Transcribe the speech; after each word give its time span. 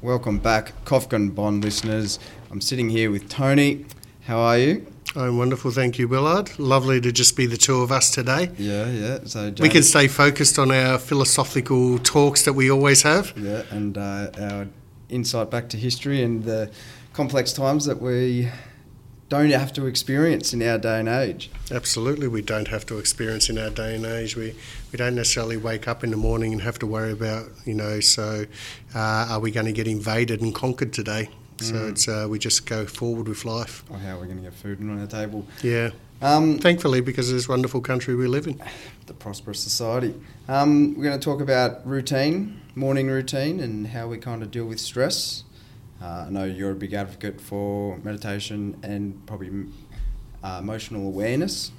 Welcome 0.00 0.38
back, 0.38 0.72
Kofkin 0.84 1.34
Bond 1.34 1.64
listeners. 1.64 2.20
I'm 2.52 2.60
sitting 2.60 2.88
here 2.88 3.10
with 3.10 3.28
Tony. 3.28 3.84
How 4.26 4.38
are 4.38 4.56
you? 4.56 4.86
I'm 5.16 5.38
wonderful, 5.38 5.72
thank 5.72 5.98
you, 5.98 6.06
Willard. 6.06 6.56
Lovely 6.58 7.00
to 7.00 7.10
just 7.10 7.36
be 7.36 7.46
the 7.46 7.56
two 7.56 7.80
of 7.80 7.90
us 7.90 8.10
today. 8.10 8.50
Yeah, 8.58 8.86
yeah. 8.90 9.18
So 9.24 9.52
We 9.58 9.68
can 9.68 9.82
stay 9.82 10.06
focused 10.06 10.56
on 10.58 10.70
our 10.70 10.98
philosophical 10.98 11.98
talks 11.98 12.44
that 12.44 12.52
we 12.52 12.70
always 12.70 13.02
have. 13.02 13.32
Yeah, 13.36 13.62
and 13.70 13.98
uh, 13.98 14.30
our 14.38 14.68
insight 15.08 15.50
back 15.50 15.68
to 15.70 15.76
history 15.76 16.22
and 16.22 16.44
the 16.44 16.70
complex 17.12 17.52
times 17.52 17.84
that 17.86 18.00
we 18.00 18.50
don't 19.28 19.50
have 19.50 19.72
to 19.74 19.86
experience 19.86 20.52
in 20.54 20.62
our 20.62 20.78
day 20.78 21.00
and 21.00 21.08
age. 21.08 21.50
Absolutely, 21.70 22.28
we 22.28 22.40
don't 22.42 22.68
have 22.68 22.86
to 22.86 22.98
experience 22.98 23.50
in 23.50 23.58
our 23.58 23.70
day 23.70 23.94
and 23.94 24.04
age. 24.06 24.36
We 24.36 24.54
we 24.92 24.96
don't 24.96 25.14
necessarily 25.14 25.56
wake 25.58 25.86
up 25.86 26.02
in 26.02 26.10
the 26.10 26.16
morning 26.16 26.52
and 26.52 26.62
have 26.62 26.78
to 26.78 26.86
worry 26.86 27.12
about, 27.12 27.46
you 27.66 27.74
know, 27.74 28.00
so 28.00 28.46
uh, 28.94 29.26
are 29.30 29.40
we 29.40 29.50
going 29.50 29.66
to 29.66 29.72
get 29.72 29.86
invaded 29.86 30.40
and 30.40 30.54
conquered 30.54 30.92
today? 30.92 31.28
So 31.60 31.74
Mm. 31.74 31.90
it's 31.90 32.08
uh, 32.08 32.26
we 32.30 32.38
just 32.38 32.66
go 32.66 32.86
forward 32.86 33.28
with 33.28 33.44
life. 33.44 33.82
Or 33.90 33.98
how 33.98 34.14
are 34.14 34.20
we're 34.20 34.26
going 34.26 34.36
to 34.38 34.44
get 34.44 34.54
food 34.54 34.80
on 34.80 34.98
our 35.00 35.06
table. 35.08 35.44
Yeah, 35.62 35.90
Um, 36.22 36.58
thankfully 36.58 37.00
because 37.00 37.28
of 37.30 37.34
this 37.36 37.48
wonderful 37.48 37.80
country 37.80 38.14
we 38.14 38.28
live 38.28 38.46
in. 38.46 38.60
the 39.06 39.12
prosperous 39.14 39.58
society. 39.60 40.14
Um, 40.48 40.94
we're 40.96 41.04
going 41.04 41.18
to 41.18 41.24
talk 41.24 41.40
about 41.40 41.84
routine, 41.86 42.60
morning 42.76 43.08
routine, 43.08 43.58
and 43.60 43.88
how 43.88 44.06
we 44.06 44.18
kind 44.18 44.42
of 44.42 44.50
deal 44.50 44.66
with 44.66 44.78
stress. 44.78 45.42
Uh, 46.00 46.24
I 46.26 46.30
know 46.30 46.44
you're 46.44 46.70
a 46.70 46.76
big 46.76 46.94
advocate 46.94 47.40
for 47.40 47.98
meditation 47.98 48.78
and 48.82 49.24
probably 49.26 49.66
uh, 50.42 50.58
emotional 50.60 51.06
awareness, 51.06 51.72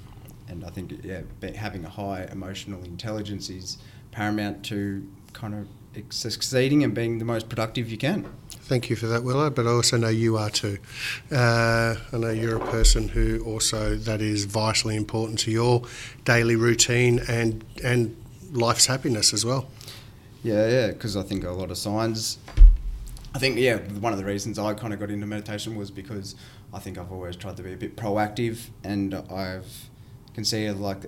and 0.48 0.64
I 0.64 0.70
think 0.70 0.92
yeah, 1.02 1.22
having 1.54 1.84
a 1.84 1.88
high 1.88 2.28
emotional 2.30 2.82
intelligence 2.84 3.48
is 3.48 3.78
paramount 4.10 4.64
to 4.66 5.06
kind 5.32 5.54
of 5.54 5.66
succeeding 6.10 6.84
and 6.84 6.94
being 6.94 7.18
the 7.18 7.24
most 7.24 7.48
productive 7.48 7.90
you 7.90 7.98
can. 7.98 8.26
Thank 8.50 8.90
you 8.90 8.96
for 8.96 9.06
that, 9.06 9.24
Willard. 9.24 9.54
But 9.54 9.66
I 9.66 9.70
also 9.70 9.96
know 9.96 10.08
you 10.08 10.36
are 10.36 10.50
too. 10.50 10.78
Uh, 11.32 11.96
I 12.12 12.16
know 12.16 12.30
you're 12.30 12.56
a 12.56 12.66
person 12.70 13.08
who 13.08 13.42
also 13.44 13.96
that 13.96 14.20
is 14.20 14.44
vitally 14.44 14.96
important 14.96 15.38
to 15.40 15.50
your 15.50 15.82
daily 16.24 16.56
routine 16.56 17.20
and 17.28 17.64
and 17.82 18.16
life's 18.52 18.86
happiness 18.86 19.32
as 19.32 19.44
well. 19.44 19.68
Yeah, 20.42 20.68
yeah, 20.68 20.86
because 20.88 21.16
I 21.16 21.22
think 21.22 21.44
a 21.44 21.50
lot 21.50 21.70
of 21.70 21.78
signs. 21.78 22.38
I 23.34 23.38
think 23.38 23.58
yeah, 23.58 23.76
one 23.76 24.12
of 24.12 24.18
the 24.18 24.24
reasons 24.24 24.58
I 24.58 24.74
kind 24.74 24.92
of 24.92 24.98
got 24.98 25.10
into 25.10 25.26
meditation 25.26 25.76
was 25.76 25.90
because 25.90 26.34
I 26.72 26.80
think 26.80 26.98
I've 26.98 27.12
always 27.12 27.36
tried 27.36 27.56
to 27.58 27.62
be 27.62 27.72
a 27.72 27.76
bit 27.76 27.96
proactive, 27.96 28.68
and 28.82 29.14
I've 29.14 29.90
can 30.34 30.44
see 30.44 30.70
like 30.70 31.04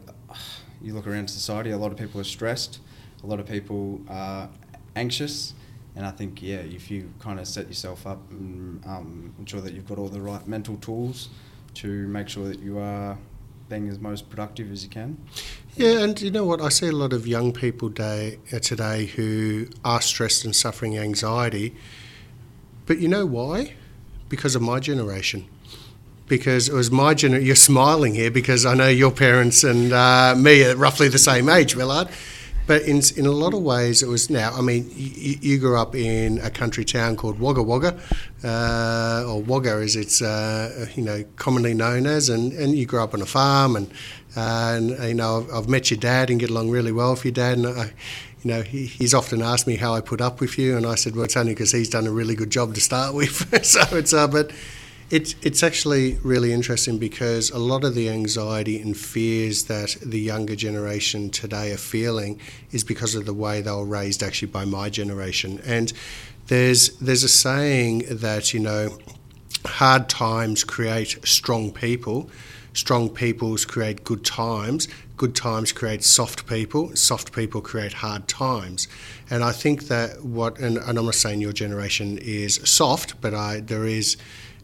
you 0.81 0.95
look 0.95 1.07
around 1.07 1.29
society, 1.29 1.71
a 1.71 1.79
lot 1.79 1.93
of 1.93 1.99
people 1.99 2.21
are 2.21 2.25
stressed, 2.25 2.81
a 3.23 3.27
lot 3.27 3.41
of 3.41 3.47
people 3.47 4.01
are 4.09 4.49
anxious, 4.95 5.55
and 5.97 6.07
I 6.07 6.11
think 6.11 6.43
yeah, 6.43 6.57
if 6.57 6.91
you 6.91 7.13
kind 7.19 7.41
of 7.41 7.49
set 7.49 7.67
yourself 7.67 8.07
up 8.07 8.19
and 8.31 8.85
um, 8.87 9.35
ensure 9.39 9.61
that 9.61 9.73
you've 9.73 9.89
got 9.89 9.99
all 9.99 10.09
the 10.09 10.21
right 10.21 10.47
mental 10.47 10.77
tools 10.77 11.29
to 11.75 12.07
make 12.09 12.29
sure 12.29 12.47
that 12.49 12.61
you 12.61 12.79
are 12.79 13.19
being 13.69 13.89
as 13.89 13.99
most 13.99 14.29
productive 14.29 14.71
as 14.71 14.85
you 14.85 14.91
can. 14.91 15.17
Yeah, 15.77 16.01
and 16.01 16.21
you 16.21 16.31
know 16.31 16.45
what? 16.45 16.61
I 16.61 16.69
see 16.69 16.89
a 16.89 16.93
lot 16.93 17.13
of 17.13 17.27
young 17.27 17.53
people 17.53 17.89
day, 17.89 18.39
uh, 18.53 18.59
today 18.59 19.07
who 19.07 19.69
are 19.85 20.03
stressed 20.03 20.45
and 20.45 20.55
suffering 20.55 20.99
anxiety. 20.99 21.75
But 22.87 22.99
you 22.99 23.09
know 23.09 23.27
why? 23.27 23.75
Because 24.29 24.55
of 24.55 24.63
my 24.63 24.81
generation. 24.81 25.47
Because 26.29 26.69
it 26.69 26.75
was 26.75 26.91
my 26.91 27.15
generation. 27.15 27.47
You're 27.47 27.57
smiling 27.57 28.15
here 28.15 28.31
because 28.31 28.65
I 28.65 28.75
know 28.75 28.89
your 28.89 29.11
parents 29.11 29.65
and 29.65 29.93
uh, 29.93 30.35
me 30.37 30.65
are 30.65 30.77
roughly 30.77 31.09
the 31.09 31.19
same 31.19 31.49
age, 31.49 31.77
Willard. 31.77 32.09
But 32.67 32.83
in, 32.83 33.03
in 33.17 33.27
a 33.27 33.33
lot 33.33 33.55
of 33.55 33.63
ways, 33.63 34.03
it 34.03 34.09
was 34.09 34.31
now. 34.31 34.53
I 34.55 34.61
mean, 34.61 34.89
you, 34.95 35.37
you 35.41 35.59
grew 35.59 35.77
up 35.77 35.97
in 35.97 36.39
a 36.39 36.51
country 36.51 36.85
town 36.85 37.17
called 37.17 37.41
Wagga 37.41 37.63
Wagga, 37.63 37.99
uh, 38.45 39.25
or 39.27 39.43
Wagga 39.43 39.83
as 39.83 39.97
it's 39.97 40.23
uh, 40.23 40.87
you 40.95 41.03
know 41.03 41.25
commonly 41.37 41.75
known 41.75 42.07
as, 42.07 42.29
and, 42.29 42.53
and 42.53 42.77
you 42.77 42.87
grew 42.87 43.03
up 43.03 43.15
on 43.15 43.21
a 43.21 43.27
farm, 43.27 43.75
and 43.75 43.91
uh, 44.37 44.75
and 44.77 44.91
you 45.09 45.15
know 45.15 45.39
I've, 45.39 45.55
I've 45.55 45.69
met 45.69 45.91
your 45.91 45.99
dad 45.99 46.31
and 46.31 46.39
get 46.39 46.51
along 46.51 46.71
really 46.71 46.93
well 46.93 47.11
with 47.11 47.25
your 47.25 47.33
dad, 47.33 47.59
and 47.59 47.67
I, 47.67 47.93
you 48.43 48.51
know 48.51 48.63
he, 48.63 48.87
he's 48.87 49.15
often 49.15 49.43
asked 49.43 49.67
me 49.67 49.77
how 49.77 49.95
I 49.95 50.01
put 50.01 50.21
up 50.21 50.41
with 50.41 50.59
you, 50.59 50.77
and 50.77 50.87
I 50.87 50.95
said, 50.95 51.15
well, 51.15 51.25
it's 51.25 51.37
only 51.37 51.53
because 51.53 51.73
he's 51.73 51.89
done 51.89 52.07
a 52.07 52.13
really 52.13 52.35
good 52.35 52.51
job 52.51 52.75
to 52.75 52.81
start 52.81 53.15
with. 53.15 53.65
so 53.65 53.81
it's 53.97 54.13
uh, 54.13 54.29
but 54.29 54.53
it's 55.11 55.35
it's 55.43 55.63
actually 55.63 56.19
really 56.23 56.53
interesting 56.53 56.99
because 56.99 57.51
a 57.51 57.59
lot 57.59 57.85
of 57.85 57.95
the 57.95 58.09
anxiety 58.09 58.81
and 58.81 58.97
fears 58.97 59.65
that 59.65 59.97
the 60.05 60.19
younger 60.19 60.57
generation 60.57 61.29
today 61.29 61.71
are 61.71 61.77
feeling 61.77 62.41
is 62.71 62.83
because 62.83 63.15
of 63.15 63.27
the 63.27 63.35
way 63.35 63.61
they 63.61 63.71
were 63.71 63.85
raised 63.85 64.23
actually 64.23 64.49
by 64.49 64.65
my 64.65 64.89
generation. 64.89 65.61
And 65.67 65.93
there's 66.47 66.97
there's 66.97 67.25
a 67.25 67.29
saying 67.29 68.05
that 68.09 68.55
you 68.55 68.61
know 68.61 68.99
hard 69.67 70.09
times 70.09 70.65
create 70.65 71.19
strong 71.25 71.73
people. 71.73 72.31
Strong 72.73 73.11
peoples 73.11 73.67
create 73.67 74.05
good 74.05 74.25
times. 74.25 74.89
Good 75.23 75.37
times 75.37 75.71
create 75.71 76.03
soft 76.03 76.49
people. 76.49 76.97
Soft 76.97 77.33
people 77.33 77.61
create 77.61 77.93
hard 77.93 78.27
times. 78.27 78.89
And 79.31 79.45
I 79.45 79.53
think 79.53 79.87
that 79.87 80.25
what, 80.25 80.59
and, 80.59 80.79
and 80.79 80.99
I'm 80.99 81.05
not 81.05 81.15
saying 81.15 81.41
your 81.41 81.53
generation 81.53 82.19
is 82.19 82.57
soft, 82.65 83.21
but 83.21 83.33
I, 83.33 83.61
there 83.61 83.85
is 83.85 84.17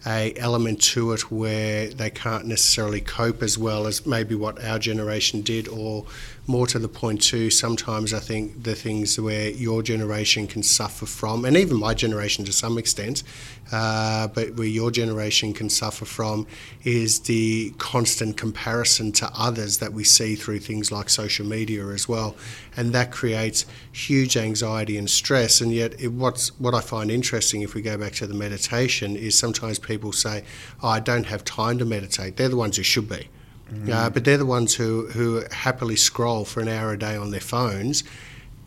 a 0.06 0.32
element 0.36 0.80
to 0.80 1.12
it 1.12 1.30
where 1.30 1.88
they 1.88 2.10
can't 2.10 2.46
necessarily 2.46 3.00
cope 3.00 3.42
as 3.42 3.58
well 3.58 3.86
as 3.86 4.06
maybe 4.06 4.34
what 4.34 4.62
our 4.64 4.78
generation 4.78 5.42
did 5.42 5.68
or 5.68 6.04
more 6.46 6.66
to 6.66 6.78
the 6.78 6.88
point 6.88 7.20
too. 7.20 7.50
Sometimes 7.50 8.14
i 8.14 8.20
think 8.20 8.62
the 8.62 8.74
things 8.74 9.18
where 9.20 9.50
your 9.50 9.82
generation 9.82 10.46
can 10.46 10.62
suffer 10.62 11.06
from 11.06 11.44
and 11.44 11.56
even 11.56 11.76
my 11.76 11.94
generation 11.94 12.44
to 12.44 12.52
some 12.52 12.78
extent 12.78 13.22
uh, 13.70 14.28
but 14.28 14.54
where 14.56 14.66
your 14.66 14.90
generation 14.90 15.52
can 15.52 15.68
suffer 15.68 16.04
from 16.04 16.46
is 16.84 17.20
the 17.20 17.70
constant 17.78 18.36
comparison 18.36 19.12
to 19.12 19.30
others 19.36 19.78
that 19.78 19.92
we 19.92 20.04
see 20.04 20.34
through 20.34 20.58
things 20.58 20.90
like 20.90 21.10
social 21.10 21.44
media 21.44 21.86
as 21.88 22.08
well. 22.08 22.34
And 22.76 22.92
that 22.94 23.12
creates 23.12 23.66
huge 23.92 24.36
anxiety 24.36 24.96
and 24.96 25.10
stress. 25.10 25.60
And 25.60 25.72
yet 25.72 26.00
it, 26.00 26.08
what's 26.08 26.48
what 26.58 26.74
i 26.74 26.80
find 26.80 27.10
interesting 27.10 27.62
if 27.62 27.74
we 27.74 27.82
go 27.82 27.98
back 27.98 28.12
to 28.12 28.26
the 28.26 28.34
meditation 28.34 29.16
is 29.16 29.36
sometimes 29.38 29.78
people 29.88 30.12
say, 30.12 30.44
oh, 30.82 30.88
I 30.88 31.00
don't 31.00 31.26
have 31.26 31.44
time 31.44 31.78
to 31.78 31.84
meditate. 31.84 32.36
They're 32.36 32.48
the 32.48 32.56
ones 32.56 32.76
who 32.76 32.84
should 32.84 33.08
be. 33.08 33.28
Mm. 33.72 33.90
Uh, 33.90 34.10
but 34.10 34.24
they're 34.24 34.38
the 34.38 34.46
ones 34.46 34.74
who, 34.74 35.08
who 35.08 35.42
happily 35.50 35.96
scroll 35.96 36.44
for 36.44 36.60
an 36.60 36.68
hour 36.68 36.92
a 36.92 36.98
day 36.98 37.16
on 37.16 37.32
their 37.32 37.40
phones 37.40 38.04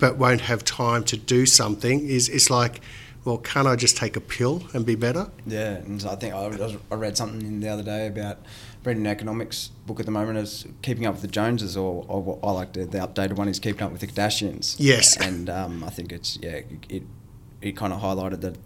but 0.02 0.18
won't 0.18 0.42
have 0.42 0.66
time 0.66 1.04
to 1.06 1.16
do 1.16 1.46
something. 1.46 2.06
Is 2.10 2.28
It's 2.28 2.50
like, 2.50 2.82
well, 3.24 3.38
can't 3.38 3.68
I 3.68 3.76
just 3.76 3.96
take 3.96 4.18
a 4.18 4.20
pill 4.20 4.64
and 4.74 4.84
be 4.84 4.96
better? 4.96 5.30
Yeah, 5.46 5.76
and 5.76 6.04
I 6.04 6.16
think 6.16 6.34
I, 6.34 6.78
I 6.92 6.96
read 6.96 7.16
something 7.16 7.60
the 7.60 7.70
other 7.70 7.84
day 7.84 8.08
about 8.08 8.40
reading 8.84 9.06
an 9.06 9.12
economics 9.12 9.70
book 9.86 10.00
at 10.00 10.08
the 10.08 10.12
moment 10.12 10.40
is 10.40 10.66
keeping 10.82 11.06
up 11.06 11.14
with 11.14 11.22
the 11.22 11.28
Joneses, 11.28 11.78
or, 11.78 12.04
or 12.08 12.20
what 12.24 12.40
I 12.44 12.52
like 12.52 12.74
to, 12.74 12.86
the 12.88 12.98
updated 12.98 13.34
one 13.34 13.48
is 13.48 13.60
keeping 13.60 13.84
up 13.84 13.92
with 13.92 14.02
the 14.02 14.08
Kardashians. 14.08 14.76
Yes, 14.80 15.18
and 15.18 15.52
um, 15.52 15.84
I 15.84 15.92
think 15.92 16.12
it's 16.12 16.40
yeah, 16.42 16.62
it 16.90 17.04
it 17.62 17.78
kind 17.78 17.94
of 17.94 18.02
highlighted 18.02 18.42
that 18.42 18.58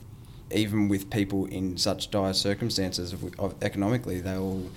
even 0.51 0.87
with 0.87 1.09
people 1.09 1.45
in 1.45 1.77
such 1.77 2.11
dire 2.11 2.33
circumstances 2.33 3.13
of, 3.13 3.39
of 3.39 3.55
economically, 3.61 4.21
they'll 4.21 4.69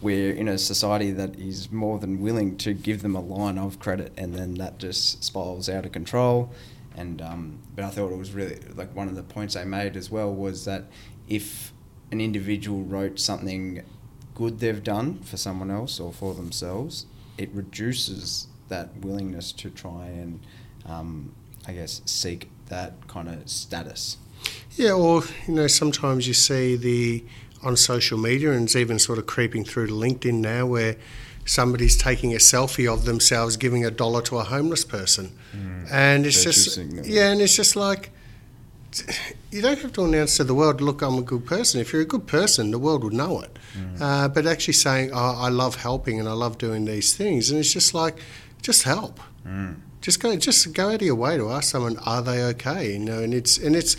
we're 0.00 0.32
in 0.32 0.48
a 0.48 0.58
society 0.58 1.12
that 1.12 1.38
is 1.38 1.70
more 1.70 2.00
than 2.00 2.20
willing 2.20 2.56
to 2.56 2.74
give 2.74 3.02
them 3.02 3.14
a 3.14 3.20
line 3.20 3.56
of 3.56 3.78
credit, 3.78 4.12
and 4.18 4.34
then 4.34 4.54
that 4.54 4.78
just 4.78 5.22
spirals 5.22 5.68
out 5.68 5.86
of 5.86 5.92
control. 5.92 6.52
And 6.96 7.22
um, 7.22 7.58
but 7.74 7.84
I 7.84 7.90
thought 7.90 8.12
it 8.12 8.18
was 8.18 8.32
really 8.32 8.58
like 8.74 8.94
one 8.94 9.08
of 9.08 9.14
the 9.14 9.22
points 9.22 9.54
they 9.54 9.64
made 9.64 9.96
as 9.96 10.10
well 10.10 10.34
was 10.34 10.64
that 10.64 10.84
if 11.28 11.72
an 12.10 12.20
individual 12.20 12.82
wrote 12.82 13.18
something 13.18 13.82
good 14.34 14.58
they've 14.58 14.82
done 14.82 15.20
for 15.22 15.36
someone 15.36 15.70
else 15.70 16.00
or 16.00 16.12
for 16.12 16.34
themselves, 16.34 17.06
it 17.38 17.50
reduces 17.52 18.48
that 18.68 18.96
willingness 18.98 19.52
to 19.52 19.70
try 19.70 20.06
and 20.06 20.40
um, 20.84 21.32
I 21.66 21.72
guess 21.72 22.02
seek 22.04 22.50
that 22.68 23.06
kind 23.06 23.28
of 23.28 23.48
status. 23.48 24.16
Yeah, 24.76 24.92
or 24.92 25.22
you 25.46 25.54
know, 25.54 25.66
sometimes 25.66 26.26
you 26.26 26.34
see 26.34 26.76
the 26.76 27.24
on 27.62 27.76
social 27.76 28.18
media, 28.18 28.52
and 28.52 28.64
it's 28.64 28.76
even 28.76 28.98
sort 28.98 29.18
of 29.18 29.26
creeping 29.26 29.64
through 29.64 29.86
to 29.88 29.92
LinkedIn 29.92 30.34
now, 30.34 30.66
where 30.66 30.96
somebody's 31.44 31.96
taking 31.96 32.32
a 32.32 32.38
selfie 32.38 32.92
of 32.92 33.04
themselves 33.04 33.56
giving 33.56 33.84
a 33.84 33.90
dollar 33.90 34.22
to 34.22 34.38
a 34.38 34.44
homeless 34.44 34.84
person, 34.84 35.32
mm. 35.54 35.86
and 35.90 36.26
it's 36.26 36.42
just 36.42 36.78
yeah, 37.04 37.30
and 37.30 37.40
it's 37.40 37.56
just 37.56 37.76
like 37.76 38.10
you 39.50 39.62
don't 39.62 39.78
have 39.78 39.92
to 39.92 40.04
announce 40.04 40.36
to 40.36 40.44
the 40.44 40.54
world, 40.54 40.80
"Look, 40.80 41.02
I'm 41.02 41.18
a 41.18 41.22
good 41.22 41.46
person." 41.46 41.80
If 41.80 41.92
you're 41.92 42.02
a 42.02 42.06
good 42.06 42.26
person, 42.26 42.70
the 42.70 42.78
world 42.78 43.04
would 43.04 43.12
know 43.12 43.40
it. 43.40 43.58
Mm. 43.76 44.00
Uh, 44.00 44.28
but 44.28 44.46
actually 44.46 44.74
saying, 44.74 45.10
"Oh, 45.12 45.36
I 45.38 45.48
love 45.48 45.76
helping 45.76 46.20
and 46.20 46.28
I 46.28 46.32
love 46.32 46.58
doing 46.58 46.84
these 46.84 47.14
things," 47.14 47.50
and 47.50 47.58
it's 47.58 47.72
just 47.72 47.94
like, 47.94 48.18
just 48.60 48.82
help. 48.84 49.20
Mm. 49.46 49.76
Just 50.00 50.20
go, 50.20 50.34
just 50.36 50.72
go 50.72 50.88
out 50.88 50.96
of 50.96 51.02
your 51.02 51.14
way 51.14 51.36
to 51.36 51.50
ask 51.50 51.70
someone, 51.70 51.96
"Are 51.98 52.22
they 52.22 52.42
okay?" 52.42 52.92
You 52.92 52.98
know, 52.98 53.20
and 53.20 53.32
it's 53.32 53.58
and 53.58 53.76
it's 53.76 53.96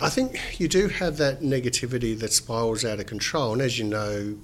I 0.00 0.10
think 0.10 0.60
you 0.60 0.68
do 0.68 0.88
have 0.88 1.16
that 1.18 1.40
negativity 1.40 2.18
that 2.18 2.32
spirals 2.32 2.84
out 2.84 3.00
of 3.00 3.06
control, 3.06 3.54
and 3.54 3.62
as 3.62 3.78
you 3.78 3.84
know, 3.84 4.36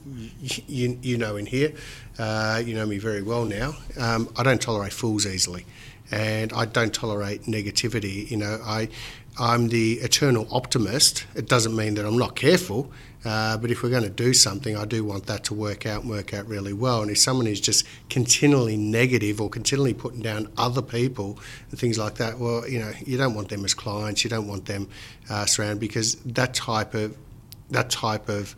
you, 0.67 0.99
you 1.03 1.19
know 1.19 1.37
in 1.37 1.45
here, 1.45 1.75
uh, 2.19 2.63
you 2.65 2.75
know 2.75 2.87
me 2.87 2.97
very 2.97 3.21
well 3.21 3.45
now. 3.45 3.75
Um, 3.99 4.33
I 4.37 4.45
don't 4.45 4.63
tolerate 4.63 4.95
fools 4.95 5.27
easily, 5.27 5.67
and 6.11 6.55
I 6.55 6.65
don't 6.65 6.95
tolerate 6.95 7.43
negativity. 7.43 8.31
You 8.31 8.39
know, 8.39 8.61
I 8.65 8.89
I'm 9.39 9.69
the 9.69 9.95
eternal 9.95 10.47
optimist. 10.51 11.25
It 11.35 11.49
doesn't 11.49 11.75
mean 11.75 11.95
that 11.95 12.05
I'm 12.05 12.19
not 12.19 12.37
careful, 12.37 12.93
uh, 13.25 13.57
but 13.57 13.71
if 13.71 13.83
we're 13.83 13.91
going 13.91 14.03
to 14.03 14.11
do 14.11 14.35
something, 14.35 14.77
I 14.77 14.85
do 14.85 15.05
want 15.05 15.27
that 15.27 15.45
to 15.45 15.55
work 15.55 15.87
out 15.87 16.03
and 16.03 16.11
work 16.11 16.35
out 16.35 16.47
really 16.47 16.75
well. 16.75 17.01
And 17.01 17.11
if 17.11 17.19
someone 17.19 17.47
is 17.47 17.61
just 17.61 17.87
continually 18.11 18.77
negative 18.77 19.41
or 19.41 19.49
continually 19.49 19.95
putting 19.95 20.21
down 20.21 20.53
other 20.59 20.83
people 20.83 21.39
and 21.71 21.79
things 21.79 21.99
like 21.99 22.17
that, 22.17 22.39
well, 22.39 22.69
you 22.69 22.79
know, 22.79 22.93
you 23.07 23.17
don't 23.17 23.35
want 23.35 23.49
them 23.49 23.65
as 23.65 23.73
clients. 23.73 24.23
You 24.23 24.29
don't 24.29 24.49
want 24.49 24.67
them 24.67 24.89
uh, 25.31 25.47
surrounded 25.47 25.81
because 25.81 26.17
that 26.17 26.53
type 26.53 26.95
of 26.95 27.17
that 27.71 27.89
type 27.89 28.29
of 28.29 28.55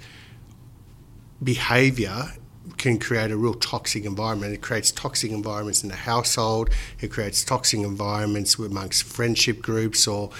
behaviour 1.42 2.32
can 2.78 2.98
create 2.98 3.30
a 3.30 3.36
real 3.36 3.54
toxic 3.54 4.04
environment. 4.04 4.54
It 4.54 4.62
creates 4.62 4.90
toxic 4.90 5.30
environments 5.30 5.82
in 5.82 5.88
the 5.88 5.96
household. 5.96 6.70
It 7.00 7.10
creates 7.10 7.44
toxic 7.44 7.80
environments 7.80 8.58
amongst 8.58 9.04
friendship 9.04 9.62
groups, 9.62 10.06
or 10.06 10.30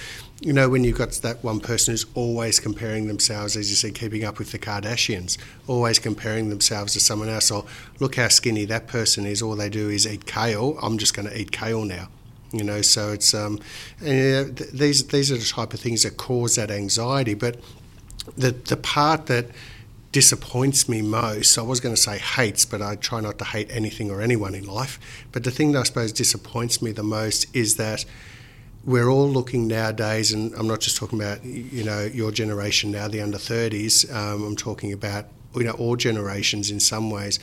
you 0.41 0.51
know, 0.51 0.67
when 0.69 0.83
you've 0.83 0.97
got 0.97 1.11
that 1.11 1.43
one 1.43 1.59
person 1.59 1.93
who's 1.93 2.05
always 2.13 2.59
comparing 2.59 3.07
themselves, 3.07 3.55
as 3.55 3.69
you 3.69 3.75
said, 3.75 3.95
keeping 3.95 4.25
up 4.25 4.37
with 4.37 4.51
the 4.51 4.59
Kardashians, 4.59 5.37
always 5.65 5.97
comparing 5.97 6.49
themselves 6.49 6.93
to 6.93 6.99
someone 6.99 7.29
else. 7.29 7.49
Or 7.49 7.65
look 7.99 8.15
how 8.15 8.27
skinny 8.27 8.65
that 8.65 8.87
person 8.87 9.25
is. 9.25 9.41
All 9.41 9.55
they 9.55 9.69
do 9.69 9.89
is 9.89 10.05
eat 10.05 10.25
kale. 10.25 10.77
I'm 10.81 10.97
just 10.97 11.15
going 11.15 11.29
to 11.29 11.39
eat 11.39 11.51
kale 11.51 11.85
now. 11.85 12.09
You 12.51 12.63
know, 12.63 12.81
so 12.81 13.11
it's 13.11 13.33
um, 13.33 13.59
and, 14.01 14.59
uh, 14.59 14.65
these 14.71 15.07
these 15.07 15.31
are 15.31 15.37
the 15.37 15.45
type 15.45 15.73
of 15.73 15.79
things 15.79 16.03
that 16.03 16.17
cause 16.17 16.55
that 16.55 16.69
anxiety. 16.69 17.33
But 17.33 17.59
the 18.37 18.51
the 18.51 18.77
part 18.77 19.25
that 19.27 19.47
disappoints 20.15 20.87
me 20.87 21.01
most, 21.01 21.57
I 21.57 21.61
was 21.61 21.81
going 21.81 21.93
to 21.93 21.99
say 22.01 22.17
hates, 22.17 22.63
but 22.63 22.81
I 22.81 22.95
try 22.95 23.19
not 23.19 23.37
to 23.39 23.43
hate 23.43 23.67
anything 23.69 24.09
or 24.09 24.21
anyone 24.21 24.55
in 24.55 24.63
life. 24.63 24.97
But 25.33 25.43
the 25.43 25.51
thing 25.51 25.73
that 25.73 25.79
I 25.79 25.83
suppose 25.83 26.13
disappoints 26.13 26.81
me 26.81 26.93
the 26.93 27.03
most 27.03 27.53
is 27.53 27.75
that 27.75 28.05
we're 28.85 29.09
all 29.09 29.27
looking 29.27 29.67
nowadays, 29.67 30.31
and 30.31 30.53
I'm 30.53 30.69
not 30.69 30.79
just 30.79 30.95
talking 30.95 31.19
about 31.19 31.43
you 31.43 31.83
know 31.83 32.05
your 32.05 32.31
generation 32.31 32.91
now, 32.91 33.09
the 33.09 33.19
under 33.19 33.37
30s. 33.37 34.09
Um, 34.09 34.43
I'm 34.45 34.55
talking 34.55 34.93
about 34.93 35.25
you 35.53 35.65
know 35.65 35.73
all 35.73 35.97
generations 35.97 36.71
in 36.71 36.79
some 36.79 37.11
ways. 37.11 37.37